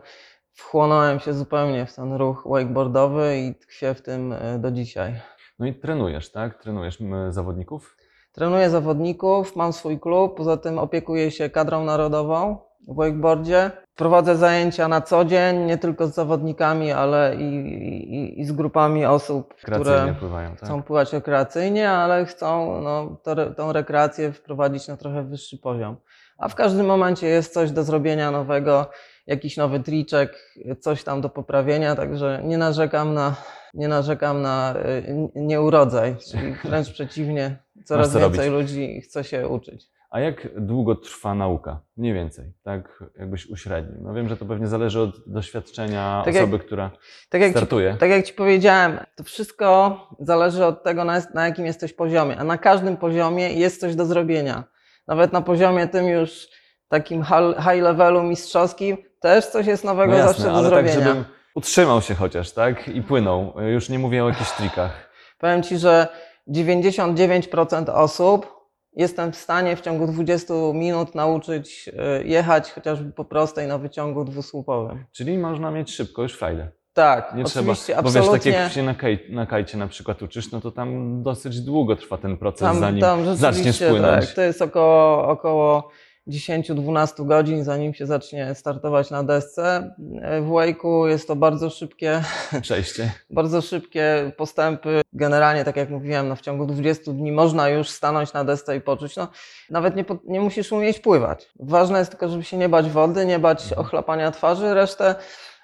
wchłonąłem 0.53 1.19
się 1.19 1.33
zupełnie 1.33 1.85
w 1.85 1.95
ten 1.95 2.13
ruch 2.13 2.43
wakeboardowy 2.45 3.37
i 3.37 3.55
tkwię 3.55 3.93
w 3.93 4.01
tym 4.01 4.33
e, 4.33 4.59
do 4.59 4.71
dzisiaj. 4.71 5.21
No 5.59 5.65
i 5.65 5.73
trenujesz, 5.73 6.31
tak? 6.31 6.61
Trenujesz 6.63 6.97
zawodników? 7.29 7.97
Trenuję 8.31 8.69
zawodników, 8.69 9.55
mam 9.55 9.73
swój 9.73 9.99
klub, 9.99 10.37
poza 10.37 10.57
tym 10.57 10.79
opiekuję 10.79 11.31
się 11.31 11.49
kadrą 11.49 11.85
narodową 11.85 12.57
w 12.87 12.95
wakeboardzie. 12.95 13.71
Prowadzę 13.95 14.35
zajęcia 14.35 14.87
na 14.87 15.01
co 15.01 15.25
dzień, 15.25 15.65
nie 15.65 15.77
tylko 15.77 16.07
z 16.07 16.13
zawodnikami, 16.13 16.91
ale 16.91 17.35
i, 17.35 17.43
i, 17.43 18.41
i 18.41 18.45
z 18.45 18.51
grupami 18.51 19.05
osób, 19.05 19.53
które 19.53 20.15
pływają, 20.19 20.49
tak? 20.49 20.59
chcą 20.59 20.83
pływać 20.83 21.13
rekreacyjnie, 21.13 21.91
ale 21.91 22.25
chcą 22.25 22.81
no, 22.81 23.17
to, 23.23 23.53
tą 23.53 23.73
rekreację 23.73 24.31
wprowadzić 24.31 24.87
na 24.87 24.97
trochę 24.97 25.23
wyższy 25.23 25.57
poziom. 25.57 25.95
A 26.37 26.49
w 26.49 26.55
każdym 26.55 26.85
momencie 26.85 27.27
jest 27.27 27.53
coś 27.53 27.71
do 27.71 27.83
zrobienia 27.83 28.31
nowego, 28.31 28.89
jakiś 29.27 29.57
nowy 29.57 29.79
triczek, 29.79 30.53
coś 30.79 31.03
tam 31.03 31.21
do 31.21 31.29
poprawienia, 31.29 31.95
także 31.95 32.41
nie 32.45 32.57
narzekam 32.57 33.13
na, 33.13 33.35
nie 33.73 33.87
narzekam 33.87 34.41
na 34.41 34.75
y, 34.75 35.29
nieurodzaj, 35.35 36.15
czyli 36.31 36.53
wręcz 36.69 36.91
przeciwnie, 36.91 37.57
coraz 37.85 38.11
co 38.11 38.19
więcej 38.19 38.49
robić. 38.49 38.61
ludzi 38.71 39.01
chce 39.01 39.23
się 39.23 39.47
uczyć. 39.47 39.85
A 40.09 40.19
jak 40.19 40.47
długo 40.65 40.95
trwa 40.95 41.35
nauka? 41.35 41.79
Mniej 41.97 42.13
więcej, 42.13 42.53
tak 42.63 43.03
jakbyś 43.19 43.45
uśrednił. 43.45 44.01
No 44.03 44.13
wiem, 44.13 44.29
że 44.29 44.37
to 44.37 44.45
pewnie 44.45 44.67
zależy 44.67 44.99
od 45.01 45.15
doświadczenia 45.27 46.21
Tak 46.25 46.33
jak- 46.35 46.43
osoby, 46.43 46.59
która 46.59 46.91
Tak 47.29 47.41
jak, 47.41 47.51
ci, 47.51 47.57
startuje. 47.57 47.95
tak 47.99 48.09
jak 48.09 48.25
Ci 48.25 48.33
powiedziałem, 48.33 48.99
to 49.15 49.23
wszystko 49.23 49.97
zależy 50.19 50.65
od 50.65 50.83
tego, 50.83 51.05
na, 51.05 51.21
na 51.33 51.45
jakim 51.47 51.65
jesteś 51.65 51.93
poziomie, 51.93 52.37
a 52.37 52.43
na 52.43 52.57
każdym 52.57 52.97
poziomie 52.97 53.53
jest 53.53 53.79
coś 53.81 53.95
do 53.95 54.05
zrobienia. 54.05 54.63
Nawet 55.07 55.33
na 55.33 55.41
poziomie 55.41 55.87
tym 55.87 56.05
już 56.07 56.47
takim 56.93 57.23
high 57.57 57.81
levelu 57.81 58.23
mistrzowskim 58.23 58.97
też 59.19 59.45
coś 59.45 59.65
jest 59.67 59.83
nowego 59.83 60.11
No 60.11 60.17
zawsze 60.17 60.29
jasne, 60.43 60.51
do 60.51 60.57
ale 60.57 60.69
tak, 60.69 60.89
zrobienia. 60.89 61.07
żebym 61.07 61.25
utrzymał 61.55 62.01
się 62.01 62.15
chociaż, 62.15 62.51
tak? 62.51 62.87
I 62.87 63.01
płynął. 63.01 63.53
Już 63.73 63.89
nie 63.89 63.99
mówię 63.99 64.23
o 64.25 64.29
jakichś 64.29 64.51
trikach. 64.51 65.09
Powiem 65.39 65.63
Ci, 65.63 65.77
że 65.77 66.07
99% 66.49 67.89
osób 67.93 68.53
jestem 68.95 69.31
w 69.31 69.35
stanie 69.35 69.75
w 69.75 69.81
ciągu 69.81 70.07
20 70.07 70.53
minut 70.73 71.15
nauczyć 71.15 71.89
y, 72.21 72.23
jechać 72.27 72.71
chociażby 72.71 73.11
po 73.11 73.25
prostej 73.25 73.67
na 73.67 73.77
wyciągu 73.77 74.25
dwusłupowym. 74.25 75.05
Czyli 75.11 75.37
można 75.37 75.71
mieć 75.71 75.91
szybko 75.95 76.21
już 76.23 76.33
frajdę. 76.33 76.71
Tak, 76.93 77.35
Nie 77.35 77.43
trzeba, 77.43 77.71
oczywiście, 77.71 77.93
bo 77.93 77.99
absolutnie. 77.99 78.31
wiesz, 78.51 78.53
tak 78.55 78.63
jak 78.63 78.71
się 78.71 78.83
na, 78.83 78.93
kaj, 78.95 79.19
na 79.29 79.45
kajcie 79.45 79.77
na 79.77 79.87
przykład 79.87 80.21
uczysz, 80.21 80.51
no 80.51 80.61
to 80.61 80.71
tam 80.71 81.23
dosyć 81.23 81.61
długo 81.61 81.95
trwa 81.95 82.17
ten 82.17 82.37
proces, 82.37 82.61
Tam, 82.61 82.79
zanim 82.79 83.01
tam 83.01 83.35
zaczniesz 83.35 83.79
płynąć. 83.79 84.25
tak, 84.25 84.35
to 84.35 84.41
jest 84.41 84.61
około, 84.61 85.27
około 85.27 85.89
10-12 86.27 87.25
godzin, 87.25 87.63
zanim 87.63 87.93
się 87.93 88.05
zacznie 88.05 88.55
startować 88.55 89.11
na 89.11 89.23
desce. 89.23 89.95
W 90.41 90.49
wake'u 90.49 91.07
jest 91.07 91.27
to 91.27 91.35
bardzo 91.35 91.69
szybkie, 91.69 92.21
Przejście. 92.61 93.11
bardzo 93.29 93.61
szybkie 93.61 94.31
postępy. 94.37 95.01
Generalnie, 95.13 95.63
tak 95.63 95.75
jak 95.75 95.89
mówiłem, 95.89 96.27
no 96.27 96.35
w 96.35 96.41
ciągu 96.41 96.65
20 96.65 97.11
dni 97.11 97.31
można 97.31 97.69
już 97.69 97.89
stanąć 97.89 98.33
na 98.33 98.43
desce 98.43 98.77
i 98.77 98.81
poczuć. 98.81 99.15
No, 99.15 99.27
nawet 99.69 99.95
nie, 99.95 100.05
nie 100.25 100.41
musisz 100.41 100.71
umieć 100.71 100.99
pływać. 100.99 101.49
Ważne 101.59 101.99
jest 101.99 102.11
tylko, 102.11 102.29
żeby 102.29 102.43
się 102.43 102.57
nie 102.57 102.69
bać 102.69 102.89
wody, 102.89 103.25
nie 103.25 103.39
bać 103.39 103.63
Mhm. 103.63 103.81
ochlapania 103.81 104.31
twarzy. 104.31 104.73
Resztę 104.73 105.15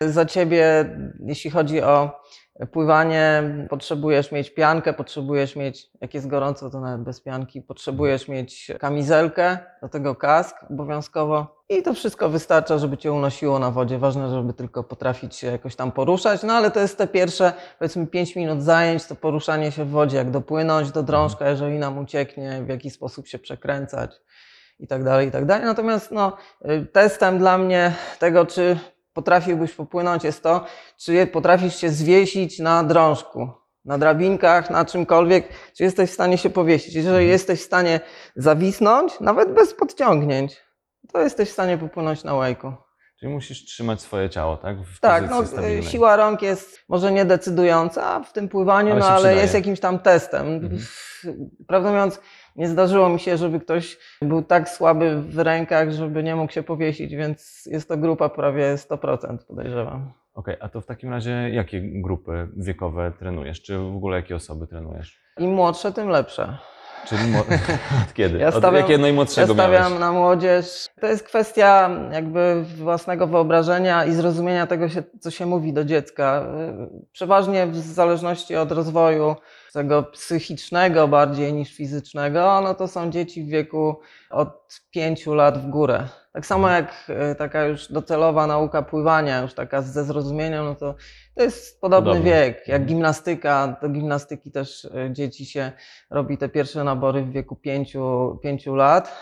za 0.01 0.25
ciebie, 0.25 0.85
jeśli 1.25 1.51
chodzi 1.51 1.81
o 1.81 2.19
pływanie, 2.67 3.43
potrzebujesz 3.69 4.31
mieć 4.31 4.49
piankę, 4.49 4.93
potrzebujesz 4.93 5.55
mieć, 5.55 5.89
jak 6.01 6.13
jest 6.13 6.27
gorąco, 6.27 6.69
to 6.69 6.79
nawet 6.79 7.01
bez 7.01 7.21
pianki, 7.21 7.61
potrzebujesz 7.61 8.27
mieć 8.27 8.71
kamizelkę, 8.79 9.57
do 9.81 9.89
tego 9.89 10.15
kask 10.15 10.55
obowiązkowo. 10.69 11.59
I 11.69 11.83
to 11.83 11.93
wszystko 11.93 12.29
wystarcza, 12.29 12.77
żeby 12.77 12.97
cię 12.97 13.11
unosiło 13.11 13.59
na 13.59 13.71
wodzie. 13.71 13.97
Ważne, 13.97 14.29
żeby 14.29 14.53
tylko 14.53 14.83
potrafić 14.83 15.35
się 15.35 15.47
jakoś 15.47 15.75
tam 15.75 15.91
poruszać. 15.91 16.43
No 16.43 16.53
ale 16.53 16.71
to 16.71 16.79
jest 16.79 16.97
te 16.97 17.07
pierwsze, 17.07 17.53
powiedzmy, 17.79 18.07
5 18.07 18.35
minut 18.35 18.63
zajęć, 18.63 19.05
to 19.05 19.15
poruszanie 19.15 19.71
się 19.71 19.85
w 19.85 19.89
wodzie, 19.89 20.17
jak 20.17 20.31
dopłynąć 20.31 20.91
do 20.91 21.03
drążka, 21.03 21.49
jeżeli 21.49 21.79
nam 21.79 21.97
ucieknie, 21.97 22.61
w 22.65 22.69
jaki 22.69 22.89
sposób 22.89 23.27
się 23.27 23.39
przekręcać 23.39 24.11
i 24.79 24.87
tak 24.87 25.03
dalej, 25.03 25.27
i 25.27 25.31
tak 25.31 25.45
dalej. 25.45 25.65
Natomiast 25.65 26.11
no, 26.11 26.37
y, 26.65 26.85
testem 26.85 27.37
dla 27.37 27.57
mnie 27.57 27.93
tego, 28.19 28.45
czy 28.45 28.77
potrafiłbyś 29.23 29.71
popłynąć, 29.73 30.23
jest 30.23 30.43
to, 30.43 30.65
czy 30.97 31.27
potrafisz 31.27 31.75
się 31.75 31.89
zwiesić 31.89 32.59
na 32.59 32.83
drążku, 32.83 33.49
na 33.85 33.97
drabinkach, 33.97 34.69
na 34.69 34.85
czymkolwiek, 34.85 35.47
czy 35.77 35.83
jesteś 35.83 36.09
w 36.09 36.13
stanie 36.13 36.37
się 36.37 36.49
powiesić. 36.49 36.93
Jeżeli 36.95 37.15
Mhm. 37.15 37.29
jesteś 37.31 37.59
w 37.59 37.65
stanie 37.65 37.99
zawisnąć, 38.35 39.19
nawet 39.19 39.53
bez 39.53 39.73
podciągnięć, 39.73 40.57
to 41.13 41.21
jesteś 41.21 41.49
w 41.49 41.53
stanie 41.53 41.77
popłynąć 41.77 42.23
na 42.23 42.31
wake'u. 42.31 42.73
Czyli 43.19 43.31
musisz 43.33 43.65
trzymać 43.65 44.01
swoje 44.01 44.29
ciało, 44.29 44.57
tak? 44.57 44.77
W 44.81 44.99
Tak, 44.99 45.29
no, 45.29 45.45
stabilnej. 45.45 45.83
siła 45.83 46.15
rąk 46.15 46.41
jest 46.41 46.79
może 46.89 47.11
nie 47.11 47.25
decydująca 47.25 48.23
w 48.23 48.33
tym 48.33 48.49
pływaniu, 48.49 48.91
Ale 48.91 48.99
no 48.99 49.05
ale 49.07 49.15
przydaje. 49.15 49.41
jest 49.41 49.53
jakimś 49.53 49.79
tam 49.79 49.99
testem. 49.99 50.47
Mhm. 50.47 50.81
Prawdę 51.67 51.89
mówiąc, 51.89 52.19
nie 52.55 52.67
zdarzyło 52.67 53.09
mi 53.09 53.19
się, 53.19 53.37
żeby 53.37 53.59
ktoś 53.59 53.97
był 54.21 54.41
tak 54.43 54.69
słaby 54.69 55.21
w 55.21 55.39
rękach, 55.39 55.91
żeby 55.91 56.23
nie 56.23 56.35
mógł 56.35 56.51
się 56.53 56.63
powiesić, 56.63 57.15
więc 57.15 57.65
jest 57.71 57.87
to 57.89 57.97
grupa 57.97 58.29
prawie 58.29 58.75
100% 58.75 59.37
podejrzewam. 59.47 60.11
Okej, 60.33 60.55
a 60.59 60.69
to 60.69 60.81
w 60.81 60.85
takim 60.85 61.09
razie 61.09 61.49
jakie 61.53 61.81
grupy 62.01 62.47
wiekowe 62.57 63.11
trenujesz? 63.19 63.61
Czy 63.61 63.77
w 63.77 63.95
ogóle 63.95 64.17
jakie 64.17 64.35
osoby 64.35 64.67
trenujesz? 64.67 65.19
Im 65.37 65.53
młodsze, 65.53 65.91
tym 65.91 66.09
lepsze. 66.09 66.57
Czyli 67.07 67.31
mo- 67.31 67.39
od 68.07 68.13
kiedy? 68.13 68.37
Ja 68.37 68.47
od 68.47 68.53
stawiam- 68.55 68.75
jakiego 68.75 68.91
Ja 68.93 68.97
najmłodszego 69.01 69.53
stawiam 69.53 69.81
miałeś? 69.83 69.99
na 69.99 70.11
młodzież. 70.11 70.87
To 71.01 71.07
jest 71.07 71.23
kwestia 71.23 71.89
jakby 72.11 72.63
własnego 72.77 73.27
wyobrażenia 73.27 74.05
i 74.05 74.11
zrozumienia 74.11 74.67
tego, 74.67 74.89
się, 74.89 75.03
co 75.19 75.31
się 75.31 75.45
mówi 75.45 75.73
do 75.73 75.85
dziecka. 75.85 76.45
Przeważnie 77.11 77.67
w 77.67 77.75
zależności 77.75 78.55
od 78.55 78.71
rozwoju 78.71 79.35
tego 79.73 80.03
psychicznego 80.03 81.07
bardziej 81.07 81.53
niż 81.53 81.75
fizycznego, 81.75 82.61
no 82.61 82.75
to 82.75 82.87
są 82.87 83.09
dzieci 83.11 83.43
w 83.43 83.47
wieku 83.47 83.99
od 84.29 84.81
5 84.91 85.27
lat 85.27 85.57
w 85.57 85.69
górę. 85.69 86.07
Tak 86.33 86.45
samo 86.45 86.69
jak 86.69 87.05
e, 87.09 87.35
taka 87.35 87.65
już 87.65 87.91
docelowa 87.91 88.47
nauka 88.47 88.81
pływania, 88.81 89.41
już 89.41 89.53
taka 89.53 89.81
ze 89.81 90.03
zrozumieniem, 90.03 90.65
no 90.65 90.75
to 90.75 90.95
to 91.35 91.43
jest 91.43 91.81
podobny 91.81 92.09
Podobnie. 92.11 92.31
wiek. 92.31 92.57
Jak 92.57 92.81
Mhm. 92.81 92.85
gimnastyka, 92.85 93.77
do 93.81 93.89
gimnastyki 93.89 94.51
też 94.51 94.85
e, 94.85 95.09
dzieci 95.13 95.45
się 95.45 95.71
robi 96.09 96.37
te 96.37 96.49
pierwsze 96.49 96.83
nabory 96.83 97.21
w 97.23 97.31
wieku 97.31 97.55
5, 97.55 97.93
5 98.43 98.65
lat. 98.67 99.15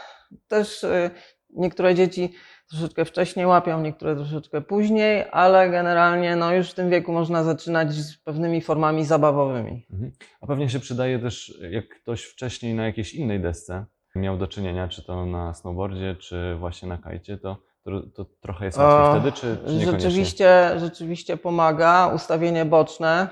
Też 0.47 0.83
y, 0.83 1.09
niektóre 1.49 1.95
dzieci 1.95 2.33
troszeczkę 2.69 3.05
wcześniej 3.05 3.45
łapią, 3.45 3.81
niektóre 3.81 4.15
troszeczkę 4.15 4.61
później, 4.61 5.25
ale 5.31 5.69
generalnie 5.69 6.35
no 6.35 6.53
już 6.53 6.71
w 6.71 6.73
tym 6.73 6.89
wieku 6.89 7.13
można 7.13 7.43
zaczynać 7.43 7.93
z 7.93 8.17
pewnymi 8.17 8.61
formami 8.61 9.05
zabawowymi. 9.05 9.85
Mhm. 9.91 10.11
A 10.41 10.47
pewnie 10.47 10.69
się 10.69 10.79
przydaje 10.79 11.19
też, 11.19 11.59
jak 11.69 11.89
ktoś 11.89 12.23
wcześniej 12.23 12.73
na 12.73 12.85
jakiejś 12.85 13.13
innej 13.13 13.39
desce 13.39 13.85
miał 14.15 14.37
do 14.37 14.47
czynienia, 14.47 14.87
czy 14.87 15.03
to 15.03 15.25
na 15.25 15.53
snowboardzie, 15.53 16.15
czy 16.15 16.55
właśnie 16.55 16.89
na 16.89 16.97
kajcie, 16.97 17.37
to, 17.37 17.57
to, 17.83 18.01
to 18.15 18.25
trochę 18.25 18.65
jest 18.65 18.77
łatwiej 18.77 19.07
O, 19.07 19.21
wtedy, 19.21 19.31
czy, 19.31 19.57
czy? 19.67 19.91
Rzeczywiście, 19.91 20.71
rzeczywiście 20.77 21.37
pomaga. 21.37 22.11
Ustawienie 22.15 22.65
boczne 22.65 23.27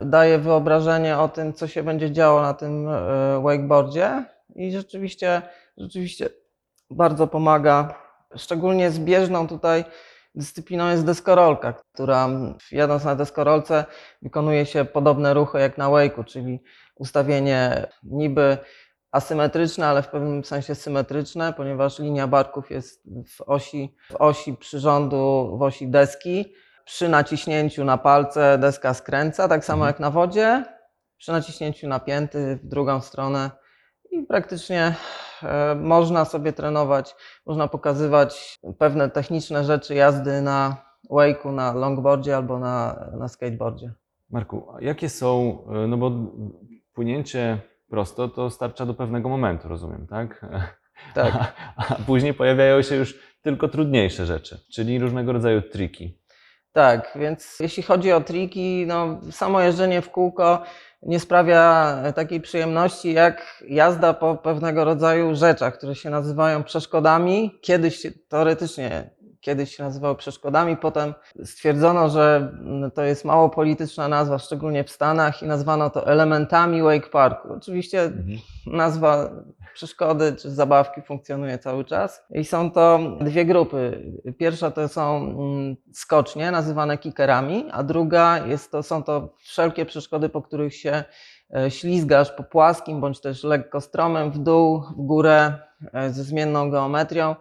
daje 0.00 0.38
wyobrażenie 0.38 1.18
o 1.18 1.28
tym, 1.28 1.52
co 1.52 1.66
się 1.66 1.82
będzie 1.82 2.12
działo 2.12 2.42
na 2.42 2.54
tym 2.54 2.88
e, 2.88 3.40
wakeboardzie 3.42 4.24
i 4.54 4.72
rzeczywiście, 4.72 5.42
rzeczywiście 5.76 6.28
bardzo 6.90 7.26
pomaga. 7.26 8.05
Szczególnie 8.36 8.90
zbieżną 8.90 9.48
tutaj 9.48 9.84
dyscypliną 10.34 10.90
jest 10.90 11.04
deskorolka, 11.04 11.72
która 11.72 12.28
jadąc 12.72 13.04
na 13.04 13.16
deskorolce 13.16 13.84
wykonuje 14.22 14.66
się 14.66 14.84
podobne 14.84 15.34
ruchy 15.34 15.58
jak 15.58 15.78
na 15.78 15.88
wake'u, 15.88 16.24
czyli 16.24 16.62
ustawienie 16.94 17.86
niby 18.02 18.58
asymetryczne, 19.12 19.86
ale 19.86 20.02
w 20.02 20.08
pewnym 20.08 20.44
sensie 20.44 20.74
symetryczne, 20.74 21.52
ponieważ 21.52 21.98
linia 21.98 22.26
barków 22.26 22.70
jest 22.70 23.02
w 23.36 23.40
osi, 23.40 23.96
w 24.10 24.14
osi 24.14 24.54
przyrządu, 24.54 25.56
w 25.58 25.62
osi 25.62 25.88
deski. 25.88 26.54
Przy 26.84 27.08
naciśnięciu 27.08 27.84
na 27.84 27.98
palce 27.98 28.58
deska 28.58 28.94
skręca, 28.94 29.48
tak 29.48 29.64
samo 29.64 29.78
Mhm. 29.78 29.88
jak 29.88 30.00
na 30.00 30.10
wodzie. 30.10 30.64
Przy 31.18 31.32
naciśnięciu 31.32 31.88
na 31.88 32.00
pięty 32.00 32.56
w 32.56 32.66
drugą 32.66 33.00
stronę 33.00 33.50
i 34.10 34.22
praktycznie 34.22 34.94
można 35.80 36.24
sobie 36.24 36.52
trenować, 36.52 37.14
można 37.46 37.68
pokazywać 37.68 38.58
pewne 38.78 39.10
techniczne 39.10 39.64
rzeczy 39.64 39.94
jazdy 39.94 40.42
na 40.42 40.76
wake'u, 41.10 41.52
na 41.52 41.72
longboardzie 41.72 42.36
albo 42.36 42.58
na, 42.58 43.06
na 43.18 43.28
skateboardzie. 43.28 43.92
Marku, 44.30 44.66
jakie 44.80 45.08
są, 45.08 45.58
y, 45.84 45.88
no 45.88 45.96
bo 45.96 46.12
płynięcie 46.92 47.58
prosto 47.90 48.28
to 48.28 48.50
starcza 48.50 48.86
do 48.86 48.94
pewnego 48.94 49.28
momentu, 49.28 49.68
rozumiem, 49.68 50.06
tak? 50.06 50.40
Tak. 51.14 51.34
A, 51.76 51.94
a 51.94 51.94
później 51.94 52.34
pojawiają 52.34 52.82
się 52.82 52.96
już 52.96 53.18
tylko 53.42 53.68
trudniejsze 53.68 54.26
rzeczy, 54.26 54.60
czyli 54.72 54.98
różnego 54.98 55.32
rodzaju 55.32 55.62
triki. 55.62 56.18
Tak, 56.72 57.12
więc 57.16 57.60
jeśli 57.60 57.82
chodzi 57.82 58.12
o 58.12 58.20
triki, 58.20 58.84
no 58.86 59.20
samo 59.30 59.60
jeżdżenie 59.60 60.02
w 60.02 60.10
kółko 60.10 60.62
nie 61.06 61.20
sprawia 61.20 61.96
takiej 62.14 62.40
przyjemności 62.40 63.12
jak 63.12 63.64
jazda 63.68 64.14
po 64.14 64.36
pewnego 64.36 64.84
rodzaju 64.84 65.34
rzeczach, 65.34 65.78
które 65.78 65.94
się 65.94 66.10
nazywają 66.10 66.64
przeszkodami. 66.64 67.58
Kiedyś 67.60 68.06
teoretycznie 68.28 69.16
kiedyś 69.40 69.76
się 69.76 69.82
nazywały 69.82 70.16
przeszkodami, 70.16 70.76
potem 70.76 71.14
stwierdzono, 71.44 72.08
że 72.08 72.52
to 72.94 73.02
jest 73.02 73.24
mało 73.24 73.50
polityczna 73.50 74.08
nazwa, 74.08 74.38
szczególnie 74.38 74.84
w 74.84 74.90
Stanach 74.90 75.42
i 75.42 75.46
nazwano 75.46 75.90
to 75.90 76.06
elementami 76.06 76.82
wake 76.82 77.10
parku. 77.10 77.52
Oczywiście 77.52 78.02
Mhm. 78.02 78.38
nazwa 78.66 79.30
przeszkody 79.76 80.36
czy 80.36 80.50
zabawki 80.50 81.02
funkcjonuje 81.02 81.58
cały 81.58 81.84
czas. 81.84 82.24
I 82.30 82.44
są 82.44 82.70
to 82.70 82.98
dwie 83.20 83.44
grupy. 83.44 84.12
Pierwsza 84.38 84.70
to 84.70 84.88
są 84.88 85.16
mm, 85.16 85.76
skocznie, 85.92 86.50
nazywane 86.50 86.98
kickerami, 86.98 87.66
a 87.72 87.82
druga 87.82 88.46
jest 88.46 88.70
to, 88.70 88.82
są 88.82 89.02
to 89.02 89.34
wszelkie 89.38 89.86
przeszkody, 89.86 90.28
po 90.28 90.42
których 90.42 90.74
się 90.74 91.04
e, 91.56 91.70
ślizgasz 91.70 92.30
po 92.30 92.42
płaskim 92.42 93.00
bądź 93.00 93.20
też 93.20 93.44
lekko 93.44 93.80
stromem 93.80 94.30
w 94.30 94.38
dół, 94.38 94.80
w 94.80 95.06
górę 95.06 95.52
e, 95.92 96.10
ze 96.10 96.24
zmienną 96.24 96.70
geometrią. 96.70 97.34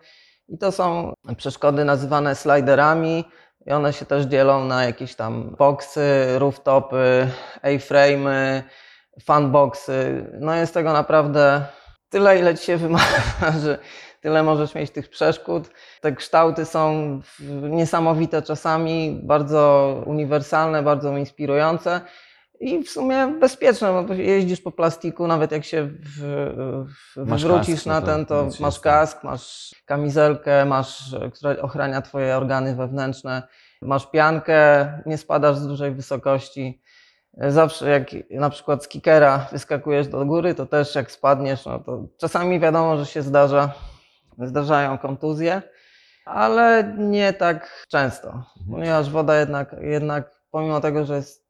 I 0.48 0.58
to 0.58 0.72
są 0.72 1.14
przeszkody 1.38 1.86
nazywane 1.86 2.36
sliderami. 2.36 3.26
I 3.66 3.72
one 3.72 3.94
się 3.94 4.06
też 4.06 4.26
dzielą 4.26 4.66
na 4.66 4.84
jakieś 4.84 5.16
tam 5.16 5.56
boxy, 5.60 6.40
rooftopy, 6.40 7.28
A-frame'y, 7.62 8.64
funboxy. 9.26 10.26
No 10.40 10.56
jest 10.56 10.74
tego 10.74 10.94
naprawdę 10.94 11.66
tyle, 12.16 12.40
ile 12.40 12.56
ci 12.56 12.66
się 12.66 12.78
wymarzy. 12.78 13.78
Tyle 14.22 14.44
możesz 14.44 14.76
mieć 14.76 14.92
tych 14.92 15.10
przeszkód. 15.10 15.70
Te 16.02 16.12
kształty 16.12 16.66
są 16.66 17.20
niesamowite 17.70 18.42
czasami, 18.42 19.20
bardzo 19.24 19.96
uniwersalne, 20.06 20.84
bardzo 20.84 21.18
inspirujące 21.18 22.02
i 22.60 22.84
w 22.84 22.90
sumie 22.90 23.28
bezpieczne, 23.40 24.06
bo 24.08 24.14
jeździsz 24.14 24.62
po 24.62 24.72
plastiku, 24.72 25.28
nawet 25.28 25.52
jak 25.52 25.66
się 25.66 25.88
w, 25.88 26.20
w, 27.16 27.30
Masz 27.30 27.44
wywrócisz 27.44 27.76
kask, 27.76 27.86
na 27.86 28.00
no 28.00 28.02
to 28.02 28.08
ten, 28.08 28.26
to 28.26 28.50
masz 28.60 28.80
kask, 28.80 29.24
masz 29.24 29.76
kamizelkę, 29.86 30.66
masz, 30.66 31.16
która 31.34 31.62
ochrania 31.62 32.02
twoje 32.02 32.38
organy 32.38 32.76
wewnętrzne, 32.76 33.44
masz 33.82 34.12
piankę, 34.12 34.88
nie 35.06 35.18
spadasz 35.18 35.58
z 35.58 35.68
dużej 35.68 35.92
wysokości. 35.92 36.82
Zawsze 37.38 37.90
jak 37.90 38.08
na 38.32 38.50
przykład 38.50 38.84
z 38.84 38.88
kickera 38.88 39.48
wyskakujesz 39.52 40.08
do 40.08 40.26
góry, 40.26 40.56
to 40.56 40.66
też 40.66 40.96
jak 40.96 41.12
spadniesz, 41.12 41.66
no 41.66 41.80
to 41.80 42.08
czasami 42.18 42.60
wiadomo, 42.60 42.98
że 42.98 43.06
się 43.06 43.22
zdarza, 43.22 43.74
zdarzają 44.38 44.98
kontuzje, 44.98 45.62
ale 46.26 46.96
nie 46.98 47.34
tak 47.34 47.86
często, 47.90 48.44
ponieważ 48.72 49.10
woda 49.10 49.40
jednak, 49.40 49.76
jednak 49.82 50.32
pomimo 50.52 50.82
tego, 50.82 51.06
że 51.06 51.16
jest 51.16 51.46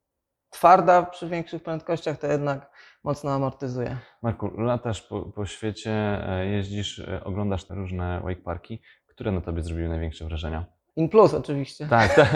twarda 0.50 1.02
przy 1.02 1.28
większych 1.28 1.62
prędkościach, 1.62 2.18
to 2.18 2.26
jednak 2.26 2.70
mocno 3.04 3.30
amortyzuje. 3.30 3.96
Marku, 4.22 4.60
latasz 4.60 5.02
po, 5.02 5.22
po 5.22 5.46
świecie, 5.46 5.90
e, 6.28 6.46
jeździsz, 6.46 6.98
e, 6.98 7.24
oglądasz 7.24 7.64
te 7.64 7.74
różne 7.74 8.20
wake 8.20 8.42
parki. 8.42 8.82
Które 9.06 9.32
na 9.32 9.40
tobie 9.40 9.62
zrobiły 9.62 9.88
największe 9.88 10.24
wrażenia? 10.24 10.75
In 10.96 11.08
plus 11.08 11.34
oczywiście. 11.34 11.86
Tak, 11.86 12.14
tak. 12.14 12.30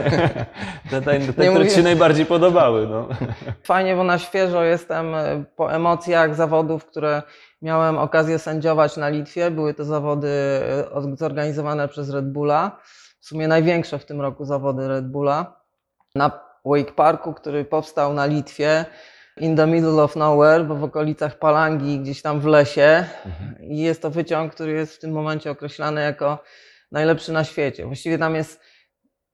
Te, 0.91 1.03
te, 1.03 1.21
te, 1.21 1.21
które 1.33 1.47
ci 1.47 1.51
mówię- 1.55 1.71
się 1.71 1.83
najbardziej 1.83 2.27
podobały. 2.27 2.87
No. 2.87 3.09
Fajnie, 3.63 3.97
bo 3.97 4.05
na 4.05 4.19
świeżo 4.19 4.65
jestem 4.65 5.15
e, 5.15 5.45
po 5.57 5.73
emocjach 5.73 6.35
zawodów, 6.35 6.85
które 6.87 7.23
miałem 7.63 7.99
okazję 7.99 8.39
sędziować 8.39 8.97
na 8.97 9.09
Litwie. 9.09 9.51
Były 9.51 9.75
to 9.75 9.85
zawody 9.85 10.29
e, 11.13 11.17
zorganizowane 11.17 11.89
przez 11.89 12.11
Red 12.11 12.33
Bulla. 12.33 12.79
W 13.21 13.27
sumie 13.27 13.49
największe 13.49 13.99
w 13.99 14.05
tym 14.05 14.21
roku 14.21 14.45
zawody 14.45 14.89
Red 14.89 15.09
Bulla. 15.11 15.61
Na 16.15 16.31
Wake 16.65 16.93
Parku, 16.93 17.35
który 17.35 17.65
powstał 17.65 18.13
na 18.15 18.27
Litwie, 18.27 18.85
in 19.37 19.57
the 19.57 19.67
middle 19.67 20.03
of 20.03 20.17
nowhere, 20.17 20.65
bo 20.65 20.75
w 20.75 20.85
okolicach 20.85 21.39
Palangi, 21.39 22.01
gdzieś 22.01 22.23
tam 22.23 22.41
w 22.41 22.45
lesie. 22.47 23.05
Mhm. 23.27 23.63
I 23.63 23.79
jest 23.79 24.03
to 24.03 24.11
wyciąg, 24.11 24.55
który 24.55 24.73
jest 24.73 24.97
w 24.97 24.99
tym 24.99 25.13
momencie 25.13 25.51
określany 25.51 26.01
jako 26.03 26.39
najlepszy 26.93 27.33
na 27.33 27.45
świecie. 27.45 27.87
Właściwie 27.87 28.19
tam 28.19 28.35
jest, 28.35 28.61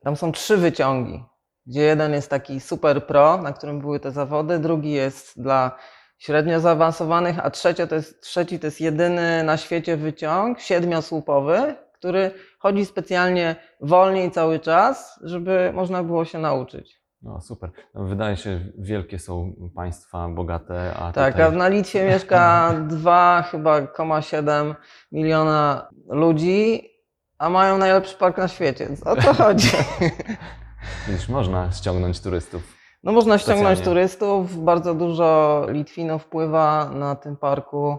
tam 0.00 0.16
są 0.16 0.32
trzy 0.32 0.56
wyciągi, 0.56 1.25
gdzie 1.66 1.80
jeden 1.82 2.12
jest 2.12 2.30
taki 2.30 2.60
super 2.60 3.06
pro, 3.06 3.42
na 3.42 3.52
którym 3.52 3.80
były 3.80 4.00
te 4.00 4.10
zawody, 4.10 4.58
drugi 4.58 4.92
jest 4.92 5.42
dla 5.42 5.78
średnio 6.18 6.60
zaawansowanych, 6.60 7.38
a 7.38 7.50
trzecia 7.50 7.86
to 7.86 7.94
jest, 7.94 8.22
trzeci 8.22 8.58
to 8.58 8.66
jest 8.66 8.80
jedyny 8.80 9.44
na 9.44 9.56
świecie 9.56 9.96
wyciąg, 9.96 10.60
siedmiosłupowy, 10.60 11.75
który 11.92 12.30
chodzi 12.58 12.84
specjalnie 12.84 13.56
wolniej 13.80 14.30
cały 14.30 14.58
czas, 14.60 15.20
żeby 15.22 15.70
można 15.75 16.02
było 16.02 16.25
się 16.25 16.38
nauczyć. 16.38 17.00
No 17.22 17.40
super. 17.40 17.70
Wydaje 17.94 18.36
się, 18.36 18.60
wielkie 18.78 19.18
są 19.18 19.52
państwa, 19.75 20.28
bogate, 20.28 20.94
a 20.94 21.12
Tak, 21.12 21.34
tutaj... 21.34 21.48
a 21.48 21.50
na 21.50 21.68
Litwie 21.68 22.06
mieszka 22.06 22.72
2 22.88 23.42
chyba 23.42 23.80
0,7 23.80 24.75
miliona 25.12 25.88
ludzi, 26.08 26.90
a 27.38 27.49
mają 27.50 27.78
najlepszy 27.78 28.16
park 28.16 28.38
na 28.38 28.49
świecie. 28.49 28.87
Więc 28.87 29.07
O 29.07 29.16
co 29.23 29.35
chodzi? 29.35 29.69
Widzisz, 31.09 31.28
można 31.28 31.73
ściągnąć 31.73 32.21
turystów. 32.21 32.76
No 33.05 33.12
można 33.12 33.38
ściągnąć 33.38 33.78
Specjalnie. 33.78 34.00
turystów, 34.00 34.64
bardzo 34.64 34.95
dużo 34.95 35.62
Litwinów 35.69 36.23
wpływa 36.23 36.90
na 36.95 37.16
tym 37.16 37.37
parku. 37.37 37.99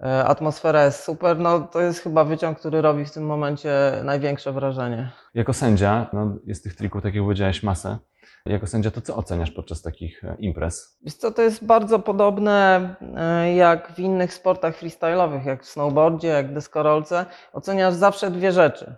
E, 0.00 0.24
Atmosfera 0.24 0.84
jest 0.84 1.04
super. 1.04 1.38
No, 1.38 1.60
to 1.60 1.80
jest 1.80 2.00
chyba 2.00 2.24
wyciąg, 2.24 2.58
który 2.58 2.82
robi 2.82 3.04
w 3.04 3.10
tym 3.12 3.26
momencie 3.26 3.70
największe 4.04 4.52
wrażenie. 4.52 5.10
Jako 5.34 5.52
sędzia, 5.52 6.06
no, 6.12 6.34
jest 6.46 6.64
tych 6.64 6.76
trików, 6.76 7.02
tak 7.02 7.14
jak 7.14 7.24
powiedziałeś, 7.24 7.62
masę. 7.62 7.98
Jako 8.46 8.66
sędzia, 8.66 8.90
to 8.90 9.00
co 9.00 9.16
oceniasz 9.16 9.50
podczas 9.50 9.82
takich 9.82 10.24
e, 10.24 10.36
imprez? 10.38 10.98
Wiesz 11.02 11.14
co, 11.14 11.30
to 11.30 11.42
jest 11.42 11.64
bardzo 11.64 11.98
podobne 11.98 12.94
e, 13.16 13.54
jak 13.54 13.92
w 13.92 13.98
innych 13.98 14.34
sportach 14.34 14.82
freestyle'owych, 14.82 15.46
jak 15.46 15.62
w 15.62 15.68
snowboardzie, 15.68 16.28
jak 16.28 16.50
w 16.50 16.54
deskorolce. 16.54 17.26
Oceniasz 17.52 17.94
zawsze 17.94 18.30
dwie 18.30 18.52
rzeczy. 18.52 18.94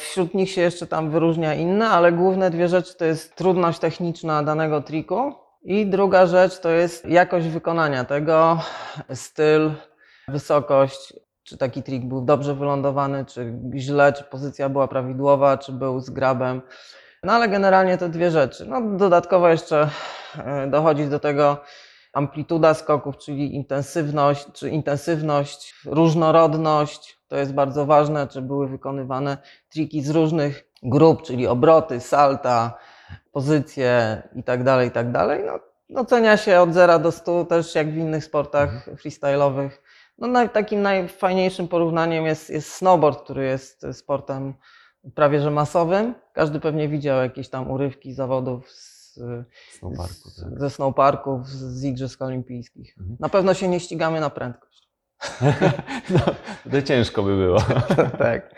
Wśród 0.00 0.34
nich 0.34 0.50
się 0.50 0.60
jeszcze 0.60 0.86
tam 0.86 1.10
wyróżnia 1.10 1.54
inne, 1.54 1.88
ale 1.88 2.12
główne 2.12 2.50
dwie 2.50 2.68
rzeczy 2.68 2.96
to 2.96 3.04
jest 3.04 3.36
trudność 3.36 3.78
techniczna 3.78 4.42
danego 4.42 4.82
triku 4.82 5.34
i 5.62 5.86
druga 5.86 6.26
rzecz 6.26 6.60
to 6.60 6.70
jest 6.70 7.04
jakość 7.04 7.46
wykonania 7.46 8.04
tego, 8.04 8.60
styl, 9.14 9.70
wysokość, 10.28 11.14
czy 11.42 11.58
taki 11.58 11.82
trik 11.82 12.04
był 12.04 12.24
dobrze 12.24 12.54
wylądowany, 12.54 13.24
czy 13.24 13.52
źle, 13.76 14.12
czy 14.12 14.24
pozycja 14.24 14.68
była 14.68 14.88
prawidłowa, 14.88 15.58
czy 15.58 15.72
był 15.72 16.00
z 16.00 16.10
grabem. 16.10 16.62
No 17.22 17.32
ale 17.32 17.48
generalnie 17.48 17.98
to 17.98 18.08
dwie 18.08 18.30
rzeczy. 18.30 18.66
No, 18.66 18.82
dodatkowo 18.96 19.48
jeszcze 19.48 19.90
e, 20.38 20.66
dochodzi 20.66 21.06
do 21.06 21.18
tego 21.18 21.62
amplituda 22.12 22.74
skoków, 22.74 23.16
czyli 23.16 23.54
intensywność, 23.54 24.46
czy 24.52 24.70
intensywność, 24.70 25.74
różnorodność. 25.84 27.18
To 27.28 27.36
jest 27.36 27.54
bardzo 27.54 27.86
ważne, 27.86 28.28
czy 28.28 28.42
były 28.42 28.68
wykonywane 28.68 29.38
triki 29.68 30.02
z 30.02 30.10
różnych 30.10 30.70
grup, 30.82 31.22
czyli 31.22 31.46
obroty, 31.46 32.00
salta, 32.00 32.78
pozycje 33.32 34.22
i 34.34 34.42
tak 34.42 34.64
dalej, 34.64 34.88
i 34.88 34.90
tak 34.90 35.12
dalej. 35.12 35.44
No, 35.88 36.00
ocenia 36.00 36.36
się 36.36 36.60
od 36.60 36.72
0 36.72 36.98
do 36.98 37.12
100 37.12 37.44
też 37.44 37.74
jak 37.74 37.90
w 37.90 37.96
innych 37.96 38.24
sportach 38.24 38.88
freestyle'owych. 38.88 39.70
No, 40.18 40.48
takim 40.48 40.82
najfajniejszym 40.82 41.68
porównaniem 41.68 42.26
jest, 42.26 42.50
jest 42.50 42.72
snowboard, 42.72 43.24
który 43.24 43.44
jest 43.44 43.86
sportem 43.92 44.54
prawie 45.14 45.40
że 45.40 45.50
masowym. 45.50 46.14
Każdy 46.32 46.60
pewnie 46.60 46.88
widział 46.88 47.22
jakieś 47.22 47.48
tam 47.48 47.70
urywki 47.70 48.14
zawodów 48.14 48.70
z, 48.70 49.18
Snowparku, 49.78 50.30
z, 50.30 50.40
tak. 50.40 50.60
ze 50.60 50.70
snowparków, 50.70 51.48
z, 51.48 51.84
Igrzysk 51.84 52.22
Olimpijskich. 52.22 52.94
Mhm. 52.98 53.16
Na 53.20 53.28
pewno 53.28 53.54
się 53.54 53.68
nie 53.68 53.80
ścigamy 53.80 54.20
na 54.20 54.30
prędkość. 54.30 54.88
no, 56.10 56.20
tutaj 56.64 56.82
ciężko 56.82 57.22
by 57.22 57.36
było. 57.36 57.60
tak. 58.18 58.54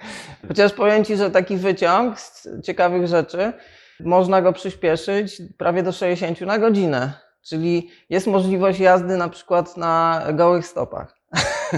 Chociaż 0.49 0.73
powiem 0.73 1.05
Ci, 1.05 1.17
że 1.17 1.31
taki 1.31 1.57
wyciąg 1.57 2.21
z 2.21 2.49
ciekawych 2.65 3.07
rzeczy, 3.07 3.53
można 4.01 4.43
go 4.43 4.53
przyspieszyć 4.53 5.43
prawie 5.59 5.83
do 5.83 5.93
60 5.93 6.41
na 6.41 6.59
godzinę. 6.59 7.13
Czyli 7.49 7.91
jest 8.11 8.27
możliwość 8.27 8.81
jazdy 8.81 9.17
na 9.17 9.29
przykład 9.29 9.77
na 9.77 10.25
gołych 10.33 10.67
stopach. 10.67 11.17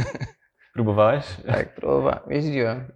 Próbowałeś? 0.74 1.24
Tak, 1.46 1.74
próbowałem, 1.74 2.20
jeździłem. 2.30 2.92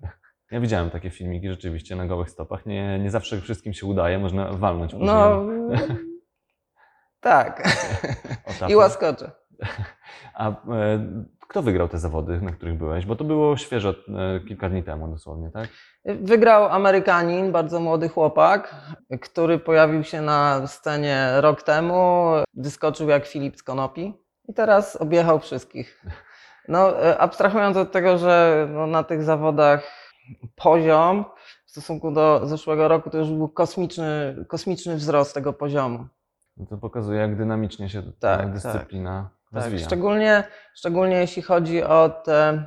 Ja 0.55 0.61
widziałem 0.61 0.91
takie 0.91 1.11
filmiki 1.11 1.49
rzeczywiście 1.49 1.97
na 1.97 2.07
gołych 2.07 2.31
stopach. 2.31 2.67
Nie, 2.67 2.99
nie 2.99 3.11
zawsze 3.11 3.41
wszystkim 3.41 3.73
się 3.73 3.87
udaje, 3.87 4.19
można 4.19 4.53
walnąć 4.53 4.93
później 4.93 5.11
No, 5.11 5.45
tak. 7.21 7.63
I 8.69 8.77
łaskocze. 8.77 9.31
A 10.35 10.51
e, 10.51 10.55
kto 11.49 11.63
wygrał 11.63 11.89
te 11.89 11.99
zawody, 11.99 12.41
na 12.41 12.53
których 12.53 12.79
byłeś? 12.79 13.07
Bo 13.07 13.17
to 13.17 13.25
było 13.25 13.57
świeżo, 13.57 13.91
e, 13.91 14.41
kilka 14.49 14.69
dni 14.69 14.83
temu 14.83 15.09
dosłownie, 15.09 15.51
tak? 15.51 15.69
Wygrał 16.05 16.69
Amerykanin, 16.69 17.53
bardzo 17.53 17.81
młody 17.81 18.09
chłopak, 18.09 18.75
który 19.23 19.59
pojawił 19.59 20.05
się 20.05 20.21
na 20.21 20.67
scenie 20.67 21.29
rok 21.37 21.63
temu. 21.63 22.25
Wyskoczył 22.55 23.09
jak 23.09 23.27
Filip 23.27 23.57
z 23.57 23.63
Konopi 23.63 24.15
i 24.49 24.55
teraz 24.55 24.97
objechał 24.97 25.41
wszystkich. 25.41 26.05
No, 26.69 27.05
e, 27.07 27.19
abstrahując 27.19 27.77
od 27.77 27.93
tego, 27.93 28.19
że 28.19 28.67
no, 28.71 28.87
na 28.87 29.03
tych 29.03 29.23
zawodach 29.23 30.04
poziom 30.57 31.25
w 31.67 31.71
stosunku 31.71 32.11
do 32.11 32.41
zeszłego 32.47 32.89
roku 32.89 33.11
to 33.11 33.19
już 33.19 33.31
był 33.31 33.49
kosmiczny, 33.49 34.45
kosmiczny 34.49 34.97
wzrost 34.97 35.35
tego 35.35 35.53
poziomu. 35.53 36.07
No 36.57 36.67
to 36.67 36.77
pokazuje, 36.79 37.21
jak 37.21 37.37
dynamicznie 37.37 37.89
się 37.89 38.03
ta 38.03 38.37
Tak, 38.37 38.53
dyscyplina 38.53 39.31
Tak, 39.53 39.63
rozwija. 39.63 39.87
szczególnie, 39.87 40.45
szczególnie 40.75 41.17
jeśli 41.17 41.43
chodzi 41.43 41.83
o, 41.85 42.09
te, 42.25 42.65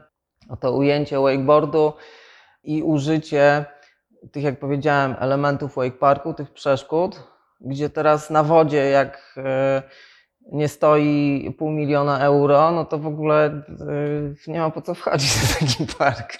o 0.49 0.57
to 0.57 0.71
ujęcie 0.71 1.19
wakeboardu 1.19 1.93
i 2.63 2.83
użycie 2.83 3.65
tych, 4.31 4.43
jak 4.43 4.59
powiedziałem, 4.59 5.15
elementów 5.19 5.75
wakeparku, 5.75 6.33
tych 6.33 6.53
przeszkód, 6.53 7.23
gdzie 7.61 7.89
teraz 7.89 8.29
na 8.29 8.43
wodzie, 8.43 8.89
jak 8.89 9.35
e, 9.37 9.83
nie 10.51 10.67
stoi 10.67 11.55
pół 11.57 11.69
miliona 11.71 12.19
euro, 12.19 12.71
no 12.71 12.85
to 12.85 12.97
w 12.97 13.07
ogóle 13.07 13.45
e, 13.45 14.51
nie 14.51 14.59
ma 14.59 14.69
po 14.69 14.81
co 14.81 14.93
wchodzić 14.93 15.31
do 15.41 15.53
taki 15.59 15.85
park. 15.97 16.37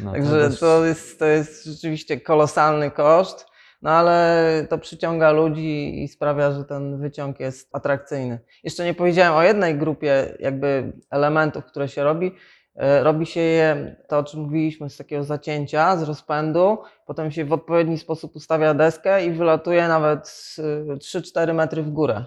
No, 0.00 0.12
Także 0.12 0.48
też- 0.50 0.60
to 0.60 0.84
jest, 0.84 1.18
to 1.18 1.24
jest 1.26 1.64
rzeczywiście 1.64 2.20
kolosalny 2.20 2.90
koszt, 2.90 3.46
no 3.82 3.90
ale 3.90 4.66
to 4.70 4.78
przyciąga 4.78 5.32
ludzi 5.32 6.02
i 6.04 6.08
sprawia, 6.08 6.52
że 6.52 6.64
ten 6.64 6.98
wyciąg 7.00 7.40
jest 7.40 7.68
atrakcyjny. 7.76 8.38
Jeszcze 8.64 8.84
nie 8.84 8.94
powiedziałem 8.94 9.34
o 9.34 9.42
jednej 9.42 9.78
grupie 9.78 10.36
jakby 10.40 10.92
elementów, 11.10 11.64
które 11.64 11.88
się 11.88 12.04
robi. 12.04 12.32
E, 12.76 13.02
Robi 13.02 13.26
się 13.26 13.40
je, 13.40 13.96
to 14.08 14.18
o 14.18 14.24
czym 14.24 14.40
mówiliśmy, 14.40 14.90
z 14.90 14.96
takiego 14.96 15.24
zacięcia, 15.24 15.96
z 15.96 16.02
rozpędu, 16.02 16.78
potem 17.06 17.30
się 17.30 17.44
w 17.44 17.52
odpowiedni 17.52 17.98
sposób 17.98 18.36
ustawia 18.36 18.74
deskę 18.74 19.26
i 19.26 19.30
wylatuje 19.32 19.88
nawet 19.88 20.28
z, 20.28 20.58
y, 20.58 20.86
3-4 20.98 21.54
metry 21.54 21.82
w 21.82 21.90
górę. 21.90 22.24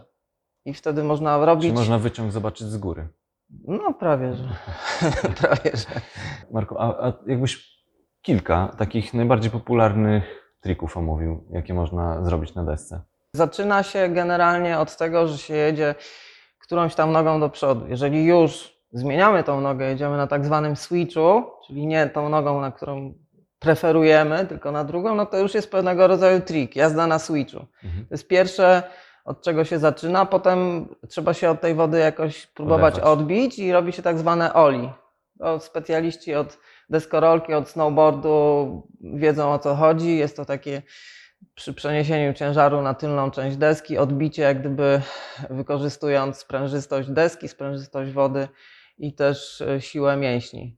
I 0.65 0.73
wtedy 0.73 1.03
można 1.03 1.35
Czyli 1.35 1.45
robić. 1.45 1.71
można 1.73 1.97
wyciąg 1.99 2.31
zobaczyć 2.31 2.67
z 2.67 2.77
góry. 2.77 3.07
No 3.49 3.93
prawie, 3.93 4.33
że. 4.33 4.43
prawie, 5.41 5.71
że. 5.73 6.01
Marku, 6.51 6.75
a, 6.77 7.07
a 7.07 7.13
jakbyś 7.27 7.77
kilka 8.21 8.75
takich 8.77 9.13
najbardziej 9.13 9.51
popularnych 9.51 10.53
trików 10.61 10.97
omówił, 10.97 11.47
jakie 11.51 11.73
można 11.73 12.23
zrobić 12.23 12.55
na 12.55 12.63
desce? 12.63 13.01
Zaczyna 13.33 13.83
się 13.83 14.09
generalnie 14.09 14.79
od 14.79 14.97
tego, 14.97 15.27
że 15.27 15.37
się 15.37 15.53
jedzie 15.53 15.95
którąś 16.59 16.95
tam 16.95 17.11
nogą 17.11 17.39
do 17.39 17.49
przodu. 17.49 17.87
Jeżeli 17.87 18.25
już 18.25 18.77
zmieniamy 18.91 19.43
tą 19.43 19.61
nogę, 19.61 19.89
jedziemy 19.89 20.17
na 20.17 20.27
tak 20.27 20.45
zwanym 20.45 20.75
switchu, 20.75 21.43
czyli 21.67 21.87
nie 21.87 22.07
tą 22.07 22.29
nogą, 22.29 22.61
na 22.61 22.71
którą 22.71 23.13
preferujemy, 23.59 24.45
tylko 24.45 24.71
na 24.71 24.83
drugą, 24.83 25.15
no 25.15 25.25
to 25.25 25.37
już 25.37 25.53
jest 25.53 25.71
pewnego 25.71 26.07
rodzaju 26.07 26.41
trik, 26.41 26.75
jazda 26.75 27.07
na 27.07 27.19
switchu. 27.19 27.65
Mhm. 27.83 28.05
To 28.05 28.13
jest 28.13 28.27
pierwsze, 28.27 28.83
od 29.27 29.41
czego 29.41 29.65
się 29.65 29.79
zaczyna, 29.79 30.25
potem 30.25 30.87
trzeba 31.07 31.33
się 31.33 31.49
od 31.49 31.61
tej 31.61 31.75
wody 31.75 31.99
jakoś 31.99 32.47
próbować 32.47 32.93
Oderwać. 32.93 33.13
odbić 33.13 33.59
i 33.59 33.71
robi 33.71 33.93
się 33.93 34.01
tak 34.01 34.19
zwane 34.19 34.53
oli. 34.53 34.89
To 35.39 35.59
specjaliści 35.59 36.35
od 36.35 36.57
deskorolki, 36.89 37.53
od 37.53 37.69
snowboardu 37.69 38.87
wiedzą 39.01 39.53
o 39.53 39.59
co 39.59 39.75
chodzi. 39.75 40.17
Jest 40.17 40.37
to 40.37 40.45
takie 40.45 40.81
przy 41.55 41.73
przeniesieniu 41.73 42.33
ciężaru 42.33 42.81
na 42.81 42.93
tylną 42.93 43.31
część 43.31 43.57
deski, 43.57 43.97
odbicie 43.97 44.41
jak 44.41 44.59
gdyby 44.59 45.01
wykorzystując 45.49 46.37
sprężystość 46.37 47.09
deski, 47.09 47.47
sprężystość 47.47 48.11
wody 48.11 48.47
i 48.97 49.13
też 49.13 49.61
e, 49.61 49.81
siłę 49.81 50.17
mięśni. 50.17 50.77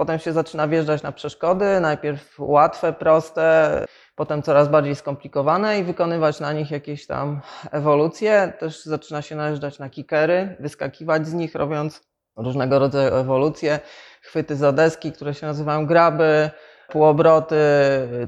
Potem 0.00 0.18
się 0.18 0.32
zaczyna 0.32 0.68
wjeżdżać 0.68 1.02
na 1.02 1.12
przeszkody, 1.12 1.80
najpierw 1.80 2.34
łatwe, 2.38 2.92
proste, 2.92 3.84
potem 4.14 4.42
coraz 4.42 4.68
bardziej 4.68 4.94
skomplikowane 4.94 5.78
i 5.78 5.84
wykonywać 5.84 6.40
na 6.40 6.52
nich 6.52 6.70
jakieś 6.70 7.06
tam 7.06 7.40
ewolucje. 7.70 8.52
Też 8.58 8.84
zaczyna 8.84 9.22
się 9.22 9.36
najeżdżać 9.36 9.78
na 9.78 9.90
kikery, 9.90 10.56
wyskakiwać 10.60 11.26
z 11.26 11.32
nich, 11.32 11.54
robiąc 11.54 12.02
różnego 12.36 12.78
rodzaju 12.78 13.14
ewolucje, 13.14 13.80
chwyty 14.22 14.56
za 14.56 14.72
deski, 14.72 15.12
które 15.12 15.34
się 15.34 15.46
nazywają 15.46 15.86
graby, 15.86 16.50
półobroty, 16.88 17.56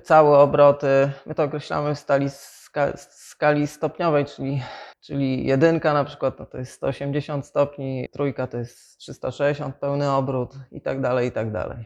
całe 0.02 0.38
obroty. 0.38 1.10
My 1.26 1.34
to 1.34 1.42
określamy 1.42 1.94
w 1.94 1.98
stali, 1.98 2.30
ska, 2.30 2.96
skali 2.96 3.66
stopniowej, 3.66 4.24
czyli, 4.24 4.62
czyli 5.02 5.46
jedynka 5.46 5.92
na 5.92 6.04
przykład 6.04 6.38
no 6.38 6.46
to 6.46 6.58
jest 6.58 6.72
180 6.72 7.46
stopni, 7.46 8.08
trójka 8.12 8.46
to 8.46 8.58
jest 8.58 8.98
360, 8.98 9.76
pełny 9.76 10.10
obrót 10.10 10.54
i 10.70 10.80
tak 10.80 11.00
dalej, 11.00 11.28
i 11.28 11.32
tak 11.32 11.52
dalej. 11.52 11.84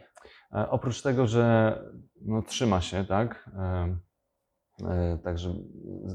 E, 0.55 0.71
Oprócz 0.71 1.03
tego, 1.03 1.27
że 1.27 1.75
no, 2.23 2.43
trzyma 2.43 2.81
się, 2.81 3.05
tak? 3.05 3.51
E, 3.59 3.97
e, 4.85 5.19
Także 5.25 5.55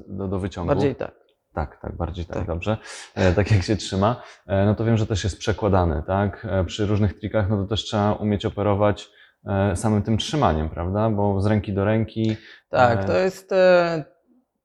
do, 0.08 0.28
do 0.28 0.40
wyciągu. 0.40 0.68
Bardziej 0.68 0.96
tak. 0.96 1.22
Tak, 1.54 1.82
tak, 1.82 1.98
bardziej 1.98 2.26
tak, 2.26 2.38
Tak. 2.38 2.48
dobrze. 2.48 2.78
E, 3.16 3.34
tak 3.34 3.52
jak 3.52 3.64
się 3.64 3.76
trzyma. 3.76 4.22
E, 4.48 4.66
no 4.66 4.76
to 4.76 4.86
wiem, 4.86 4.98
że 4.98 5.08
też 5.08 5.24
jest 5.24 5.38
przekładany, 5.40 6.04
tak? 6.08 6.48
E, 6.50 6.66
przy 6.66 6.86
różnych 6.86 7.20
trikach, 7.20 7.50
no 7.50 7.58
to 7.58 7.68
też 7.68 7.84
trzeba 7.84 8.14
umieć 8.14 8.46
operować 8.46 9.10
e, 9.46 9.76
samym 9.76 10.02
tym 10.04 10.18
trzymaniem, 10.18 10.70
prawda? 10.70 11.10
Bo 11.10 11.42
z 11.42 11.46
ręki 11.46 11.74
do 11.74 11.86
ręki. 11.86 12.38
Tak, 12.70 13.00
E, 13.00 13.04
to 13.04 13.18
jest 13.18 13.52
e, 13.52 14.04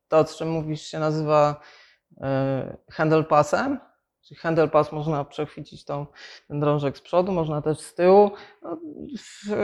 to, 0.08 0.18
o 0.18 0.24
czym 0.24 0.50
mówisz, 0.50 0.82
się 0.82 0.98
nazywa 0.98 1.60
handle 2.92 3.24
passem. 3.24 3.80
Czyli 4.28 4.40
handle 4.40 4.68
pass 4.68 4.92
można 4.92 5.24
przechwycić 5.24 5.84
tą, 5.84 6.06
ten 6.48 6.60
drążek 6.60 6.98
z 6.98 7.00
przodu, 7.00 7.32
można 7.32 7.62
też 7.62 7.78
z 7.80 7.94
tyłu. 7.94 8.30
No, 8.62 8.76
w, 9.18 9.52
e, 9.52 9.56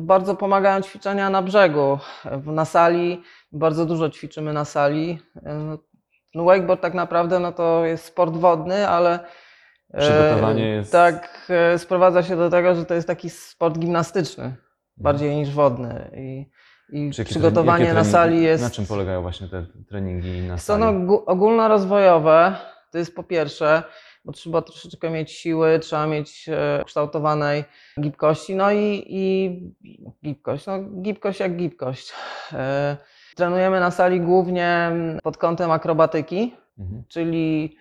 bardzo 0.00 0.34
pomagają 0.34 0.80
ćwiczenia 0.82 1.30
na 1.30 1.42
brzegu. 1.42 1.98
W- 2.24 2.52
Na 2.52 2.64
sali 2.64 3.22
bardzo 3.52 3.86
dużo 3.86 4.10
ćwiczymy 4.10 4.52
na 4.52 4.64
sali. 4.64 5.18
E, 5.46 5.76
no, 6.34 6.44
wakeboard 6.44 6.80
tak 6.82 6.94
naprawdę 6.94 7.38
no 7.38 7.52
to 7.52 7.84
jest 7.84 8.04
sport 8.04 8.34
wodny, 8.36 8.88
ale 8.88 9.20
e, 9.94 9.98
Przygotowanie 10.00 10.68
jest- 10.68 10.92
Tak, 10.92 11.46
e, 11.50 11.78
sprowadza 11.78 12.22
się 12.22 12.36
do 12.36 12.50
tego, 12.50 12.74
że 12.74 12.84
to 12.84 12.94
jest 12.94 13.06
taki 13.06 13.30
sport 13.30 13.78
gimnastyczny 13.78 14.56
bardziej 14.96 15.36
niż 15.36 15.50
wodny. 15.50 16.10
I, 16.16 16.46
i 16.92 17.10
Czy 17.10 17.24
przygotowanie 17.24 17.94
na 17.94 18.04
sali 18.04 18.42
jest. 18.42 18.62
Na 18.64 18.70
czym 18.70 18.86
polegają 18.86 19.22
właśnie 19.22 19.48
te 19.48 19.64
treningi 19.88 20.40
na 20.42 20.58
Są 20.58 20.64
sali? 20.78 20.80
no, 20.80 20.92
gu- 21.06 21.22
ogólnorozwojowe, 21.26 22.56
to 22.90 22.98
jest 22.98 23.14
po 23.14 23.22
pierwsze, 23.22 23.82
bo 24.24 24.32
trzeba 24.32 24.62
troszeczkę 24.62 25.10
mieć 25.10 25.32
siły, 25.32 25.78
trzeba 25.78 26.06
mieć 26.06 26.48
e, 26.48 26.84
kształtowanej 26.86 27.64
gibkości, 28.00 28.56
no 28.56 28.72
i, 28.72 29.04
i 29.08 29.60
gibkość, 30.24 30.66
no 30.66 30.78
gibkość 31.02 31.40
jak 31.40 31.56
gibkość. 31.56 32.12
E, 32.52 32.96
trenujemy 33.36 33.80
na 33.80 33.90
sali 33.90 34.20
głównie 34.20 34.90
pod 35.22 35.36
kątem 35.36 35.70
akrobatyki, 35.70 36.54
Mhm. 36.78 37.02
czyli 37.08 37.76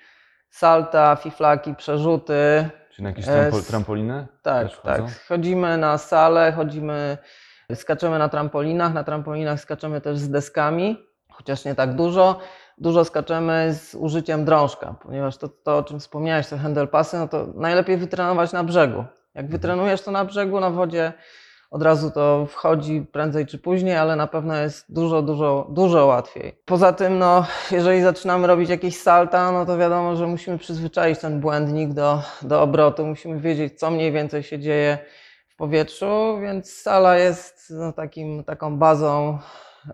salta, 0.50 1.16
fiflaki, 1.16 1.76
przerzuty, 1.76 2.70
Czy 2.92 3.04
na 3.04 3.10
jakieś 3.10 3.28
E, 3.28 3.32
trampo, 3.32 3.62
trampolinę? 3.62 4.28
tak, 4.42 4.68
tak. 4.84 5.02
Chodzimy 5.28 5.78
na 5.78 5.98
salę, 5.98 6.52
chodzimy, 6.56 7.18
skaczemy 7.76 8.20
na 8.20 8.30
trampolinach. 8.30 8.94
Na 8.94 9.04
trampolinach 9.04 9.60
skaczemy 9.60 10.02
też 10.02 10.18
z 10.18 10.30
deskami, 10.30 10.98
chociaż 11.30 11.66
nie 11.66 11.76
tak 11.76 11.96
dużo. 11.96 12.40
Dużo 12.78 13.06
skaczemy 13.06 13.74
z 13.74 13.96
użyciem 13.96 14.46
drążka, 14.46 14.96
ponieważ 15.02 15.38
to, 15.38 15.50
to 15.50 15.78
o 15.78 15.84
czym 15.84 16.00
wspomniałeś, 16.00 16.48
te 16.48 16.58
handle 16.58 16.88
passy, 16.88 17.18
no 17.18 17.28
to 17.28 17.48
najlepiej 17.56 17.98
wytrenować 17.98 18.52
na 18.54 18.64
brzegu. 18.64 19.04
Jak 19.36 19.50
wytrenujesz 19.50 20.02
to 20.02 20.12
na 20.12 20.26
brzegu, 20.26 20.60
na 20.60 20.70
wodzie, 20.70 21.14
od 21.72 21.82
razu 21.82 22.12
to 22.12 22.46
wchodzi 22.46 23.06
prędzej 23.12 23.46
czy 23.46 23.58
później, 23.58 23.96
ale 23.96 24.16
na 24.16 24.28
pewno 24.28 24.56
jest 24.56 24.94
dużo, 24.94 25.22
dużo, 25.22 25.68
dużo 25.70 26.06
łatwiej. 26.06 26.62
Poza 26.66 26.94
tym, 26.94 27.20
no, 27.20 27.46
jeżeli 27.72 28.02
zaczynamy 28.02 28.48
robić 28.48 28.70
jakieś 28.70 28.98
salta, 28.98 29.52
no 29.52 29.66
to 29.66 29.78
wiadomo, 29.78 30.16
że 30.16 30.28
musimy 30.28 30.58
przyzwyczaić 30.58 31.20
ten 31.20 31.40
błędnik 31.40 31.94
do, 31.94 32.22
do 32.42 32.62
obrotu, 32.62 33.06
musimy 33.06 33.40
wiedzieć, 33.40 33.80
co 33.80 33.92
mniej 33.92 34.12
więcej 34.12 34.44
się 34.44 34.60
dzieje 34.60 34.98
powietrzu, 35.58 36.40
więc 36.42 36.74
sala 36.74 37.18
jest 37.18 37.74
no, 37.80 37.94
takim, 37.94 38.44
taką 38.44 38.78
bazą, 38.78 39.40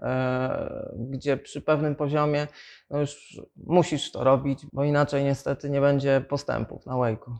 e, 0.01 0.93
gdzie 1.09 1.37
przy 1.37 1.61
pewnym 1.61 1.95
poziomie 1.95 2.47
no 2.89 2.99
już 2.99 3.41
musisz 3.67 4.11
to 4.11 4.23
robić, 4.23 4.65
bo 4.73 4.83
inaczej 4.83 5.23
niestety 5.23 5.69
nie 5.69 5.81
będzie 5.81 6.21
postępów 6.29 6.85
na 6.85 6.93
wake'u. 6.93 7.31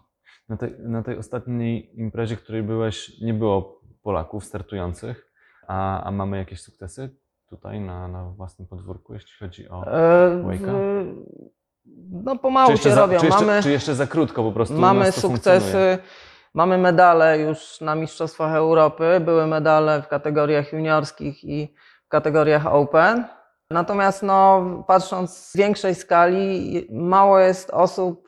Na 0.50 0.58
tej, 0.58 0.76
na 0.80 1.04
tej 1.04 1.18
ostatniej 1.18 2.00
imprezie, 2.00 2.38
której 2.38 2.64
byłeś, 2.64 3.22
nie 3.22 3.34
było 3.34 3.82
Polaków 4.04 4.46
startujących, 4.46 5.32
a, 5.68 6.04
a 6.04 6.12
mamy 6.12 6.38
jakieś 6.38 6.62
sukcesy 6.62 7.16
tutaj 7.50 7.80
na, 7.80 8.08
na 8.08 8.24
własnym 8.30 8.68
podwórku, 8.68 9.14
jeśli 9.14 9.32
chodzi 9.40 9.70
o. 9.70 9.84
E, 9.88 10.44
Wake'a? 10.44 10.72
w- 10.72 11.16
No 12.24 12.38
pomału 12.38 12.78
się 12.78 12.92
za, 12.92 13.02
robią. 13.02 13.20
czy, 13.20 13.26
jeszcze, 13.26 13.46
mamy 13.46 13.64
czy 13.64 13.72
jeszcze 13.72 13.96
za 13.96 14.08
krótko 14.08 14.44
po 14.44 14.52
prostu? 14.52 14.76
mamy 14.76 15.12
to 15.12 15.22
funkcjonuje? 15.22 15.98
Mamy 16.54 16.78
medale 16.78 17.40
już 17.40 17.82
na 17.82 17.96
Mistrzostwach 17.96 18.56
Europy. 18.56 19.20
Były 19.20 19.48
medale 19.48 20.02
w 20.02 20.08
kategoriach 20.08 20.74
juniorskich 20.74 21.44
i 21.44 21.76
w 22.06 22.08
kategoriach 22.10 22.68
Open. 22.68 23.26
Natomiast 23.70 24.24
no, 24.24 24.64
patrząc 24.88 25.38
z 25.38 25.58
większej 25.58 25.96
skali, 25.96 26.88
mało 26.92 27.40
jest 27.40 27.70
osób, 27.70 28.28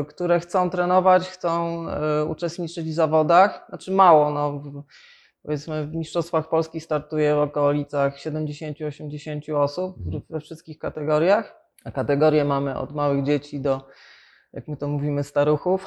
y, 0.00 0.04
które 0.04 0.40
chcą 0.40 0.70
trenować, 0.70 1.28
chcą 1.28 1.84
y, 2.22 2.24
uczestniczyć 2.24 2.86
w 2.90 2.94
zawodach. 2.94 3.64
Znaczy 3.68 3.92
mało, 3.92 4.30
no, 4.30 4.52
w- 4.52 4.82
powiedzmy 5.42 5.86
w 5.86 5.94
Mistrzostwach 5.94 6.48
Polski 6.48 6.80
startuje 6.80 7.34
w 7.34 7.38
okolicach 7.38 8.16
70-80 8.18 9.56
osób 9.56 9.96
Mhm. 10.06 10.22
we 10.30 10.40
wszystkich 10.40 10.78
kategoriach. 10.78 11.54
A 11.84 11.90
kategorie 11.90 12.44
mamy 12.44 12.78
od 12.78 12.92
małych 12.94 13.24
dzieci 13.24 13.60
do, 13.60 13.88
jak 14.52 14.68
my 14.68 14.76
to 14.76 14.88
mówimy, 14.88 15.24
staruchów. 15.24 15.86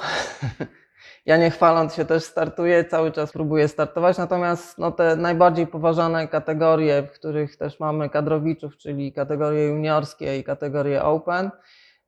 Ja 1.26 1.36
nie 1.36 1.50
chwaląc 1.50 1.94
się 1.94 2.04
też 2.04 2.24
startuję, 2.24 2.84
cały 2.84 3.12
czas 3.12 3.32
próbuję 3.32 3.68
startować, 3.68 4.18
natomiast 4.18 4.78
no, 4.78 4.92
te 4.92 5.16
najbardziej 5.16 5.66
poważane 5.66 6.28
kategorie, 6.28 7.02
w 7.02 7.10
których 7.10 7.56
też 7.56 7.80
mamy 7.80 8.10
kadrowiczów, 8.10 8.76
czyli 8.76 9.12
kategorie 9.12 9.66
juniorskie 9.66 10.38
i 10.38 10.44
kategorie 10.44 11.04
open, 11.04 11.50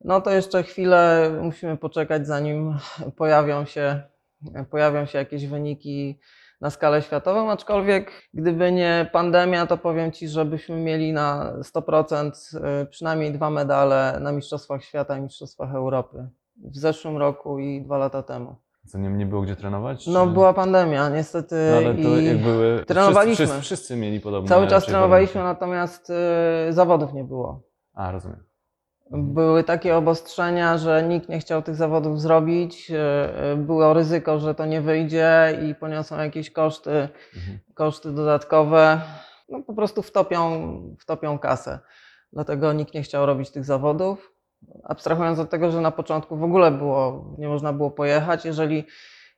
no 0.04 0.20
to 0.20 0.30
jeszcze 0.30 0.62
chwilę 0.62 1.30
musimy 1.42 1.76
poczekać, 1.76 2.26
zanim 2.26 2.78
pojawią 3.16 3.64
się, 3.64 4.02
pojawią 4.70 5.06
się 5.06 5.18
jakieś 5.18 5.46
wyniki 5.46 6.20
na 6.60 6.70
skalę 6.70 7.02
światową, 7.02 7.50
aczkolwiek 7.50 8.12
gdyby 8.34 8.72
nie 8.72 9.10
pandemia, 9.12 9.66
to 9.66 9.78
powiem 9.78 10.12
Ci, 10.12 10.28
żebyśmy 10.28 10.76
mieli 10.76 11.12
na 11.12 11.52
100% 11.62 12.56
y, 12.82 12.86
przynajmniej 12.86 13.32
dwa 13.32 13.50
medale 13.50 14.18
na 14.20 14.32
Mistrzostwach 14.32 14.84
Świata 14.84 15.18
i 15.18 15.20
Mistrzostwach 15.20 15.74
Europy 15.74 16.28
w 16.56 16.76
zeszłym 16.76 17.16
roku 17.16 17.58
i 17.58 17.82
dwa 17.82 17.98
lata 17.98 18.22
temu. 18.22 18.56
Co 18.86 18.98
nie, 18.98 19.08
nie 19.08 19.26
było 19.26 19.42
gdzie 19.42 19.56
trenować? 19.56 20.06
No 20.06 20.26
czy- 20.26 20.32
była 20.32 20.52
pandemia, 20.54 21.08
niestety 21.08 21.54
No, 21.70 21.76
ale 21.76 21.94
to 21.94 22.18
i 22.18 22.24
jak 22.24 22.38
były. 22.38 22.84
trenowaliśmy. 22.86 23.34
Wszyscy, 23.34 23.46
wszyscy, 23.46 23.62
wszyscy 23.62 23.96
mieli 23.96 24.20
podobne. 24.20 24.48
cały 24.48 24.66
czas 24.66 24.84
trenowaliśmy, 24.86 25.40
warunki. 25.40 25.54
natomiast 25.60 26.10
y, 26.10 26.72
zawodów 26.72 27.12
nie 27.14 27.24
było. 27.24 27.62
A, 27.94 28.12
rozumiem. 28.12 28.44
Mhm. 29.06 29.34
Były 29.34 29.64
takie 29.64 29.96
obostrzenia, 29.96 30.78
że 30.78 31.02
nikt 31.02 31.28
nie 31.28 31.38
chciał 31.38 31.62
tych 31.62 31.74
zawodów 31.74 32.20
zrobić. 32.20 32.90
y, 32.90 32.94
y, 33.52 33.56
Było 33.56 33.94
ryzyko, 33.94 34.38
że 34.38 34.54
to 34.54 34.66
nie 34.66 34.80
wyjdzie 34.80 35.58
i 35.68 35.74
poniosą 35.74 36.18
jakieś 36.18 36.50
koszty, 36.50 36.90
Mhm. 37.36 37.58
koszty 37.74 38.12
dodatkowe. 38.12 39.00
No 39.48 39.62
po 39.62 39.74
prostu 39.74 40.02
wtopią, 40.02 40.72
wtopią 41.00 41.38
kasę. 41.38 41.78
Dlatego 42.32 42.72
nikt 42.72 42.94
nie 42.94 43.02
chciał 43.02 43.26
robić 43.26 43.50
tych 43.50 43.64
zawodów. 43.64 44.31
Abstrahując 44.84 45.38
od 45.38 45.50
tego, 45.50 45.70
że 45.70 45.80
na 45.80 45.90
początku 45.90 46.36
w 46.36 46.42
ogóle 46.42 46.70
było, 46.70 47.24
nie 47.38 47.48
można 47.48 47.72
było 47.72 47.90
pojechać, 47.90 48.44
jeżeli, 48.44 48.84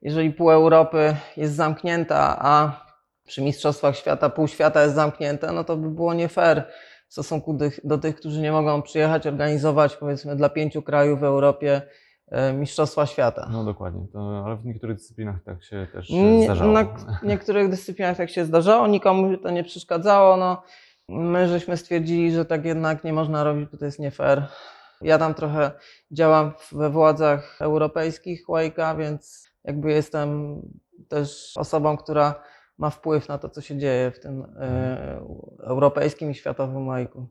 jeżeli 0.03 0.31
pół 0.31 0.51
Europy 0.51 1.17
jest 1.37 1.55
zamknięta, 1.55 2.37
a 2.39 2.85
przy 3.27 3.43
Mistrzostwach 3.43 3.97
Świata 3.97 4.31
pół 4.31 4.49
świata 4.49 4.83
jest 4.83 4.95
zamknięte, 4.95 5.53
no 5.53 5.65
to 5.65 5.77
by 5.77 5.91
było 5.91 6.15
nie 6.15 6.29
fair 6.29 6.65
w 7.09 7.13
stosunku 7.13 7.55
do, 7.55 7.65
do 7.85 7.99
tych, 7.99 8.17
którzy 8.17 8.41
nie 8.41 8.53
mogą 8.53 8.83
przyjechać, 8.83 9.27
organizować 9.27 9.97
powiedzmy 9.97 10.37
dla 10.37 10.49
pięciu 10.49 10.83
krajów 10.83 11.21
w 11.21 11.25
Europie 11.25 11.83
e, 12.29 12.53
Mistrzostwa 12.53 13.07
Świata. 13.07 13.49
No 13.53 13.65
dokładnie. 13.65 14.07
To, 14.13 14.43
ale 14.47 14.57
w 14.57 14.67
niektórych 14.67 14.97
dyscyplinach 14.97 15.37
tak 15.45 15.65
się 15.65 15.87
też 15.93 16.11
e, 16.11 16.15
Nie- 16.15 16.45
zdarzało. 16.45 16.73
Na 16.73 16.87
niektórych 17.23 17.71
dyscyplinach 17.71 18.17
tak 18.17 18.31
się 18.31 18.45
zdarzało, 18.45 18.87
nikomu 18.87 19.37
to 19.37 19.51
nie 19.51 19.65
przeszkadzało. 19.65 20.37
No, 20.37 20.63
my 21.09 21.49
żeśmy 21.49 21.77
stwierdzili, 21.77 22.33
że 22.33 22.45
tak 22.45 22.65
jednak 22.65 23.05
nie 23.05 23.13
można 23.13 23.45
robić, 23.45 23.69
bo 23.73 23.77
to 23.79 23.85
jest 23.85 23.99
nie 23.99 24.11
fair. 24.11 24.43
Ja 25.05 25.19
tam 25.19 25.35
trochę 25.35 25.71
działam 26.11 26.53
we 26.73 26.91
władzach 26.91 27.63
europejskich 27.63 28.47
Wake'a, 28.49 28.99
więc 28.99 29.49
jakby 29.65 29.93
jestem 29.93 30.61
też 31.09 31.53
osobą, 31.57 31.97
która 31.97 32.35
ma 32.79 32.91
wpływ 32.91 33.29
na 33.29 33.39
to, 33.39 33.49
co 33.49 33.61
się 33.61 33.79
dzieje 33.79 34.11
w 34.11 34.21
tym 34.21 34.47
e, 34.61 35.21
europejskim 35.65 36.31
i 36.31 36.35
światowym 36.35 36.89
łajku. 36.89 37.27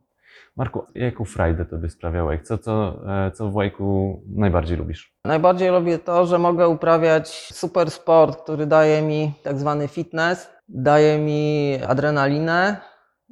Marku, 0.56 0.86
jaką 0.96 1.26
frajdę 1.26 1.66
tobie 1.66 1.90
sprawia 1.90 2.24
wake? 2.26 2.44
Co, 2.44 2.58
co, 2.58 3.00
e, 3.08 3.32
co 3.32 3.50
w 3.50 3.54
wake'u 3.54 4.18
najbardziej 4.36 4.78
lubisz? 4.78 5.14
Najbardziej 5.26 5.72
lubię 5.72 6.00
to, 6.00 6.26
że 6.26 6.40
mogę 6.40 6.68
uprawiać 6.68 7.54
super 7.54 7.92
sport, 7.92 8.44
który 8.44 8.66
daje 8.66 9.02
mi 9.02 9.34
tak 9.44 9.60
zwany 9.60 9.88
fitness, 9.88 10.50
daje 10.70 11.18
mi 11.18 11.78
adrenalinę, 11.88 12.78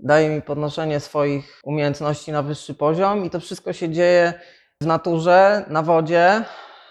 daje 0.01 0.29
mi 0.29 0.41
podnoszenie 0.41 0.99
swoich 0.99 1.61
umiejętności 1.63 2.31
na 2.31 2.41
wyższy 2.41 2.73
poziom 2.73 3.25
i 3.25 3.29
to 3.29 3.39
wszystko 3.39 3.73
się 3.73 3.89
dzieje 3.89 4.33
w 4.81 4.85
naturze, 4.85 5.65
na 5.67 5.81
wodzie, 5.81 6.43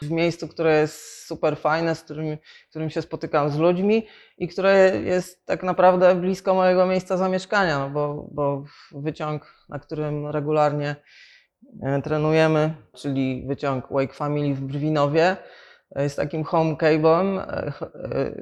w 0.02 0.10
miejscu, 0.10 0.48
które 0.48 0.80
jest 0.80 1.26
super 1.26 1.56
fajne, 1.56 1.94
z 1.94 2.02
którym, 2.02 2.38
którym 2.70 2.90
się 2.90 3.02
spotykam 3.02 3.50
z 3.50 3.58
ludźmi 3.58 4.06
i 4.38 4.48
które 4.48 5.00
jest 5.04 5.46
tak 5.46 5.62
naprawdę 5.62 6.14
blisko 6.14 6.54
mojego 6.54 6.86
miejsca 6.86 7.16
zamieszkania, 7.16 7.78
no 7.78 7.90
bo, 7.90 8.28
bo 8.32 8.64
wyciąg, 8.92 9.54
na 9.68 9.78
którym 9.78 10.26
regularnie 10.26 10.96
e, 11.82 12.02
trenujemy, 12.02 12.74
czyli 12.96 13.44
wyciąg 13.46 13.84
Wake 13.90 14.14
Family 14.14 14.54
w 14.54 14.60
Brwinowie, 14.60 15.36
jest 15.96 16.16
takim 16.16 16.44
home 16.44 16.74
cable'em, 16.74 17.38
e, 17.38 17.72
e, 17.94 18.32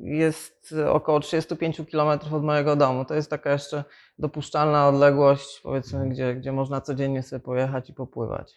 jest 0.00 0.74
około 0.88 1.20
35 1.20 1.82
km 1.90 2.20
od 2.34 2.44
mojego 2.44 2.76
domu. 2.76 3.04
To 3.04 3.14
jest 3.14 3.30
taka 3.30 3.52
jeszcze 3.52 3.84
dopuszczalna 4.18 4.88
odległość, 4.88 5.60
powiedzmy, 5.62 6.08
gdzie, 6.08 6.34
gdzie 6.34 6.52
można 6.52 6.80
codziennie 6.80 7.22
sobie 7.22 7.40
pojechać 7.40 7.90
i 7.90 7.94
popływać. 7.94 8.54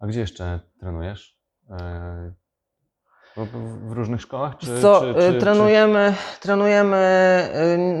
A 0.00 0.06
gdzie 0.06 0.20
jeszcze 0.20 0.60
trenujesz? 0.80 1.38
E, 1.70 2.32
w, 3.36 3.92
różnych 3.92 4.20
szkołach? 4.20 4.56
Czy, 4.56 4.80
Co, 4.80 5.00
czy, 5.00 5.10
y, 5.10 5.32
czy, 5.32 5.40
trenujemy, 5.40 6.14
trenujemy, 6.40 6.96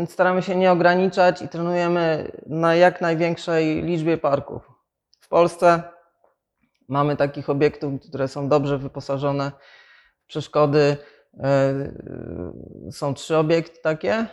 y, 0.02 0.06
staramy 0.06 0.42
się 0.42 0.56
nie 0.56 0.72
ograniczać 0.72 1.42
i 1.42 1.48
trenujemy 1.48 2.32
na 2.46 2.74
jak 2.74 3.00
największej 3.00 3.82
liczbie 3.82 4.18
parków. 4.18 4.70
W 5.20 5.28
Polsce 5.28 5.82
mamy 6.88 7.16
takich 7.16 7.50
obiektów, 7.50 8.00
które 8.08 8.28
są 8.28 8.48
dobrze 8.48 8.78
wyposażone 8.78 9.52
w 10.18 10.26
przeszkody. 10.26 10.96
Y, 11.34 11.38
y, 12.88 12.92
Są 12.92 13.14
trzy 13.14 13.36
obiekty 13.36 13.80
takie. 13.82 14.26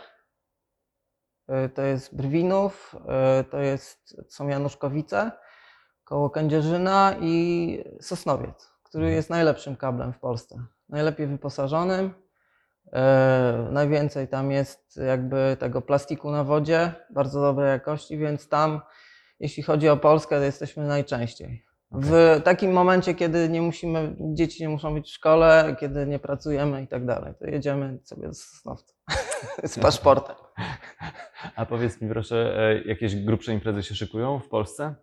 Y, 1.50 1.68
To 1.68 1.82
jest 1.82 2.16
Brwinów, 2.16 2.96
to 3.50 3.58
jest, 3.58 4.16
są 4.28 4.48
Januszkowice 4.48 5.30
koło 6.04 6.30
Kędzierzyna 6.30 7.14
i 7.20 7.84
Sosnowiec, 8.00 8.70
który 8.82 9.10
jest 9.10 9.30
najlepszym 9.30 9.76
kablem 9.76 10.12
w 10.12 10.18
Polsce. 10.18 10.66
Najlepiej 10.88 11.26
wyposażonym. 11.26 12.14
E, 12.92 13.68
najwięcej 13.70 14.28
tam 14.28 14.50
jest 14.50 15.00
jakby 15.06 15.56
tego 15.60 15.82
plastiku 15.82 16.30
na 16.30 16.44
wodzie, 16.44 16.92
bardzo 17.10 17.40
dobrej 17.40 17.68
jakości, 17.68 18.18
więc 18.18 18.48
tam, 18.48 18.80
jeśli 19.40 19.62
chodzi 19.62 19.88
o 19.88 19.96
Polskę, 19.96 20.36
to 20.38 20.44
jesteśmy 20.44 20.86
najczęściej. 20.86 21.64
W 21.94 22.40
takim 22.44 22.72
momencie, 22.72 23.14
kiedy 23.14 23.48
nie 23.48 23.62
musimy, 23.62 24.16
dzieci 24.20 24.62
nie 24.62 24.68
muszą 24.68 24.94
być 24.94 25.06
w 25.06 25.12
szkole, 25.12 25.76
kiedy 25.80 26.06
nie 26.06 26.18
pracujemy 26.18 26.82
i 26.82 26.88
tak 26.88 27.06
dalej, 27.06 27.34
to 27.38 27.46
jedziemy 27.46 27.98
sobie 28.04 28.34
z 28.34 28.44
Sosnowca 28.44 28.94
z 29.64 29.78
paszportem. 29.78 30.36
A 31.56 31.66
powiedz 31.66 32.00
mi 32.00 32.08
proszę, 32.08 32.56
e, 32.58 32.82
jakieś 32.82 33.16
grubsze 33.16 33.52
imprezy 33.52 33.82
się 33.82 33.94
szykują 33.94 34.40
w 34.40 34.48
Polsce? 34.48 34.94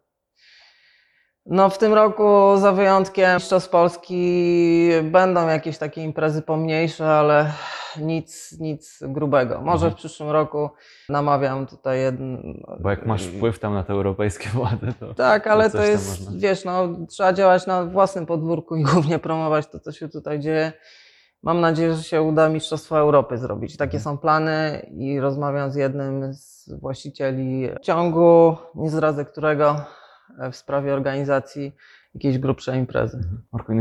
No 1.46 1.70
w 1.70 1.78
tym 1.78 1.94
roku 1.94 2.58
za 2.58 2.72
wyjątkiem 2.72 3.36
Mistrzostw 3.36 3.70
Polski 3.70 4.90
będą 5.04 5.48
jakieś 5.48 5.78
takie 5.78 6.04
imprezy 6.04 6.42
pomniejsze, 6.42 7.10
ale 7.10 7.52
nic, 8.00 8.60
nic 8.60 9.00
grubego. 9.02 9.56
Może 9.62 9.86
Mhm. 9.86 9.92
w 9.92 9.96
przyszłym 9.96 10.30
roku 10.30 10.70
namawiam 11.10 11.68
tutaj 11.68 12.00
jedn... 12.00 12.36
Bo 12.80 12.90
jak 12.90 13.06
masz 13.06 13.24
wpływ 13.24 13.60
tam 13.60 13.74
na 13.74 13.84
te 13.84 13.94
europejskie 13.94 14.50
władze, 14.60 14.94
to 15.00 15.14
Tak, 15.14 15.48
ale 15.48 15.70
to 15.70 15.78
tam 15.78 15.88
jest, 15.88 16.20
można. 16.20 16.40
wiesz, 16.40 16.66
no 16.66 16.88
trzeba 17.10 17.34
działać 17.34 17.68
na 17.68 17.86
własnym 17.86 18.26
podwórku 18.26 18.76
i 18.76 18.84
głównie 18.94 19.20
promować 19.20 19.68
to, 19.68 19.80
co 19.80 19.92
się 19.92 20.10
tutaj 20.10 20.40
dzieje. 20.40 20.74
Mam 21.44 21.62
nadzieję, 21.62 21.94
że 21.94 22.04
się 22.04 22.22
uda 22.22 22.50
Mistrzostwa 22.50 22.98
Europy 23.00 23.38
zrobić. 23.38 23.78
Takie 23.78 23.98
Mhm. 23.98 24.04
są 24.04 24.18
plany 24.22 24.86
i 24.98 25.20
rozmawiam 25.20 25.72
z 25.72 25.76
jednym 25.76 26.34
z 26.34 26.70
właścicieli 26.82 27.70
ciągu, 27.82 28.56
nie 28.76 28.90
zdradzę 28.90 29.26
którego, 29.26 29.76
w 30.52 30.56
sprawie 30.56 30.94
organizacji 30.94 31.76
jakiejś 32.16 32.40
grubszej 32.40 32.80
imprezy. 32.80 33.20
Marku, 33.52 33.74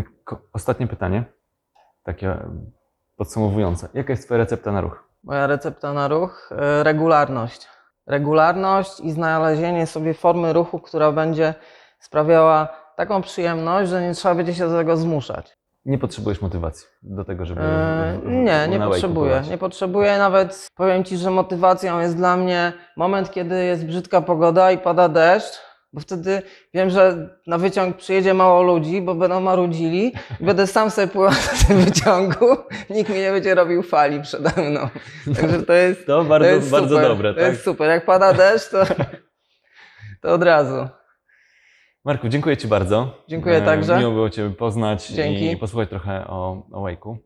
ostatnie 0.52 0.86
pytanie, 0.86 1.24
takie 2.02 2.28
e, 2.30 2.50
podsumowujące. 3.16 3.88
Jaka 3.94 4.12
jest 4.12 4.24
twoja 4.24 4.38
recepta 4.38 4.72
na 4.72 4.80
ruch? 4.80 5.04
Moja 5.24 5.46
recepta 5.46 5.92
na 5.92 6.08
ruch 6.08 6.50
e, 6.52 6.82
regularność. 6.84 7.68
Regularność 8.06 9.00
i 9.00 9.10
znalezienie 9.12 9.86
sobie 9.86 10.14
formy 10.14 10.52
ruchu, 10.52 10.78
która 10.78 11.12
będzie 11.12 11.54
sprawiała 12.00 12.68
taką 12.96 13.22
przyjemność, 13.22 13.90
że 13.90 14.02
nie 14.02 14.14
trzeba 14.14 14.34
będzie 14.34 14.54
się 14.54 14.68
do 14.68 14.76
tego 14.76 14.96
zmuszać. 14.96 15.56
Nie 15.84 15.98
potrzebujesz 15.98 16.42
motywacji 16.42 16.86
do 17.02 17.24
tego, 17.24 17.46
żeby. 17.46 17.60
E, 17.62 18.18
w- 18.22 18.26
Nie, 18.26 18.68
nie 18.68 18.78
potrzebuję. 18.80 19.30
pływać. 19.30 19.48
Nie 19.50 19.58
potrzebuję 19.58 20.18
nawet. 20.18 20.68
Powiem 20.76 21.04
Ci, 21.04 21.16
że 21.16 21.30
motywacją 21.30 22.00
jest 22.00 22.16
dla 22.16 22.36
mnie 22.36 22.72
moment, 22.96 23.30
kiedy 23.30 23.64
jest 23.64 23.86
brzydka 23.86 24.20
pogoda 24.20 24.70
i 24.72 24.78
pada 24.78 25.08
deszcz, 25.08 25.58
bo 25.92 26.00
wtedy 26.00 26.42
wiem, 26.74 26.90
że 26.90 27.28
na 27.46 27.58
wyciąg 27.58 27.96
przyjedzie 27.96 28.34
mało 28.34 28.62
ludzi, 28.62 29.02
bo 29.02 29.14
będą 29.14 29.40
marudzili 29.40 30.12
i 30.40 30.44
będę 30.44 30.66
sam 30.66 30.90
sobie 30.90 31.08
pływał 31.08 31.30
na 31.32 31.66
tym 31.68 31.76
wyciągu. 31.84 32.46
Nikt 32.90 33.10
mi 33.10 33.16
nie 33.18 33.30
będzie 33.30 33.54
robił 33.54 33.82
fali 33.82 34.22
przede 34.22 34.62
mną. 34.70 34.88
Także 35.40 35.62
to 35.62 35.72
jest. 35.72 36.06
To 36.06 36.24
bardzo, 36.24 36.48
to 36.48 36.54
jest 36.54 36.70
bardzo 36.70 36.88
super. 36.96 37.08
dobre, 37.08 37.34
To 37.34 37.40
tak? 37.40 37.48
jest 37.50 37.64
super. 37.64 37.88
Jak 37.90 38.04
pada 38.04 38.32
deszcz, 38.32 38.70
to, 38.70 38.84
to 40.22 40.32
od 40.32 40.42
razu. 40.42 40.88
Marku, 42.04 42.28
dziękuję 42.28 42.56
Ci 42.56 42.68
bardzo. 42.68 43.24
Dziękuję 43.28 43.56
E, 43.56 43.62
także. 43.62 43.98
Miło 43.98 44.12
było 44.12 44.30
Cię 44.30 44.50
poznać 44.50 45.08
Dzięki. 45.08 45.50
i 45.52 45.56
posłuchać 45.56 45.88
trochę 45.88 46.26
o, 46.26 46.66
o 46.72 46.82
wake'u. 46.84 47.16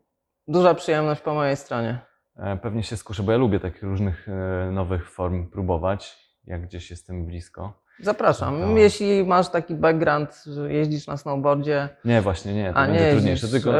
Duża 0.47 0.73
przyjemność 0.73 1.21
po 1.21 1.33
mojej 1.33 1.55
stronie. 1.57 1.99
E, 2.37 2.57
Pewnie 2.57 2.83
się 2.83 2.97
skuszę, 2.97 3.23
bo 3.23 3.31
ja 3.31 3.37
lubię 3.37 3.59
takich 3.59 3.83
różnych 3.83 4.27
e, 4.29 4.71
nowych 4.71 5.11
form 5.11 5.49
próbować, 5.49 6.17
jak 6.43 6.61
gdzieś 6.61 6.89
jestem 6.91 7.25
blisko. 7.25 7.84
Zapraszam. 7.99 8.61
To- 8.61 8.77
Jeśli 8.77 9.23
masz 9.25 9.49
taki 9.49 9.75
background, 9.75 10.43
że 10.45 10.73
jeździsz 10.73 11.07
na 11.07 11.17
snowboardzie, 11.17 11.89
Nie, 12.05 12.21
właśnie 12.21 12.53
nie, 12.53 12.73
to 12.73 12.79
A, 12.79 12.85
będzie 12.87 13.11
trudniejsze. 13.11 13.47
Tylko 13.47 13.71
z, 13.71 13.73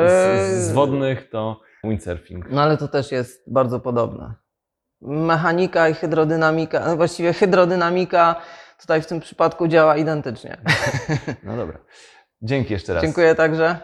z 0.66 0.68
Eee. 0.70 0.74
wodnych 0.76 1.30
to 1.30 1.62
windsurfing. 1.84 2.46
No 2.52 2.62
ale 2.62 2.78
to 2.78 2.88
też 2.88 3.12
jest 3.12 3.54
bardzo 3.54 3.80
podobne. 3.80 4.34
Mechanika 5.02 5.90
i 5.90 5.94
hydrodynamika, 5.94 6.86
no 6.88 6.96
właściwie 6.98 7.34
hydrodynamika 7.34 8.36
tutaj 8.82 9.02
w 9.02 9.08
tym 9.08 9.20
przypadku 9.20 9.68
działa 9.68 9.98
identycznie. 9.98 10.58
No 11.44 11.58
dobra. 11.58 11.78
Dzięki 12.42 12.74
jeszcze 12.74 12.94
raz. 12.94 13.04
Dziękuję 13.04 13.36
także. 13.36 13.78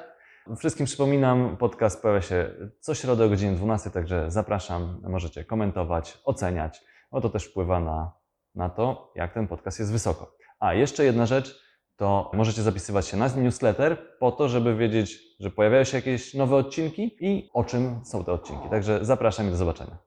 Wszystkim 0.57 0.85
przypominam, 0.85 1.57
podcast 1.57 2.01
pojawia 2.01 2.21
się 2.21 2.49
co 2.79 2.95
środę 2.95 3.25
o 3.25 3.29
godzinie 3.29 3.55
12, 3.55 3.89
także 3.89 4.31
zapraszam. 4.31 5.01
Możecie 5.03 5.45
komentować, 5.45 6.17
oceniać, 6.25 6.81
bo 7.11 7.21
to 7.21 7.29
też 7.29 7.45
wpływa 7.45 7.79
na, 7.79 8.11
na 8.55 8.69
to, 8.69 9.11
jak 9.15 9.33
ten 9.33 9.47
podcast 9.47 9.79
jest 9.79 9.91
wysoko. 9.91 10.35
A 10.59 10.73
jeszcze 10.73 11.03
jedna 11.03 11.25
rzecz, 11.25 11.61
to 11.95 12.31
możecie 12.33 12.61
zapisywać 12.61 13.07
się 13.07 13.17
na 13.17 13.27
newsletter 13.27 13.97
po 14.19 14.31
to, 14.31 14.49
żeby 14.49 14.75
wiedzieć, 14.75 15.19
że 15.39 15.49
pojawiają 15.49 15.83
się 15.83 15.97
jakieś 15.97 16.33
nowe 16.33 16.55
odcinki 16.55 17.17
i 17.19 17.49
o 17.53 17.63
czym 17.63 17.99
są 18.03 18.23
te 18.23 18.31
odcinki. 18.31 18.69
Także 18.69 19.05
zapraszam 19.05 19.47
i 19.47 19.51
do 19.51 19.57
zobaczenia. 19.57 19.97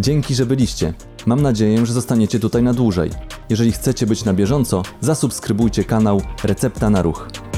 Dzięki, 0.00 0.34
że 0.34 0.46
byliście. 0.46 0.94
Mam 1.26 1.42
nadzieję, 1.42 1.86
że 1.86 1.92
zostaniecie 1.92 2.40
tutaj 2.40 2.62
na 2.62 2.72
dłużej. 2.72 3.10
Jeżeli 3.50 3.72
chcecie 3.72 4.06
być 4.06 4.24
na 4.24 4.34
bieżąco, 4.34 4.82
zasubskrybujcie 5.00 5.84
kanał 5.84 6.22
Recepta 6.44 6.90
na 6.90 7.02
Ruch. 7.02 7.49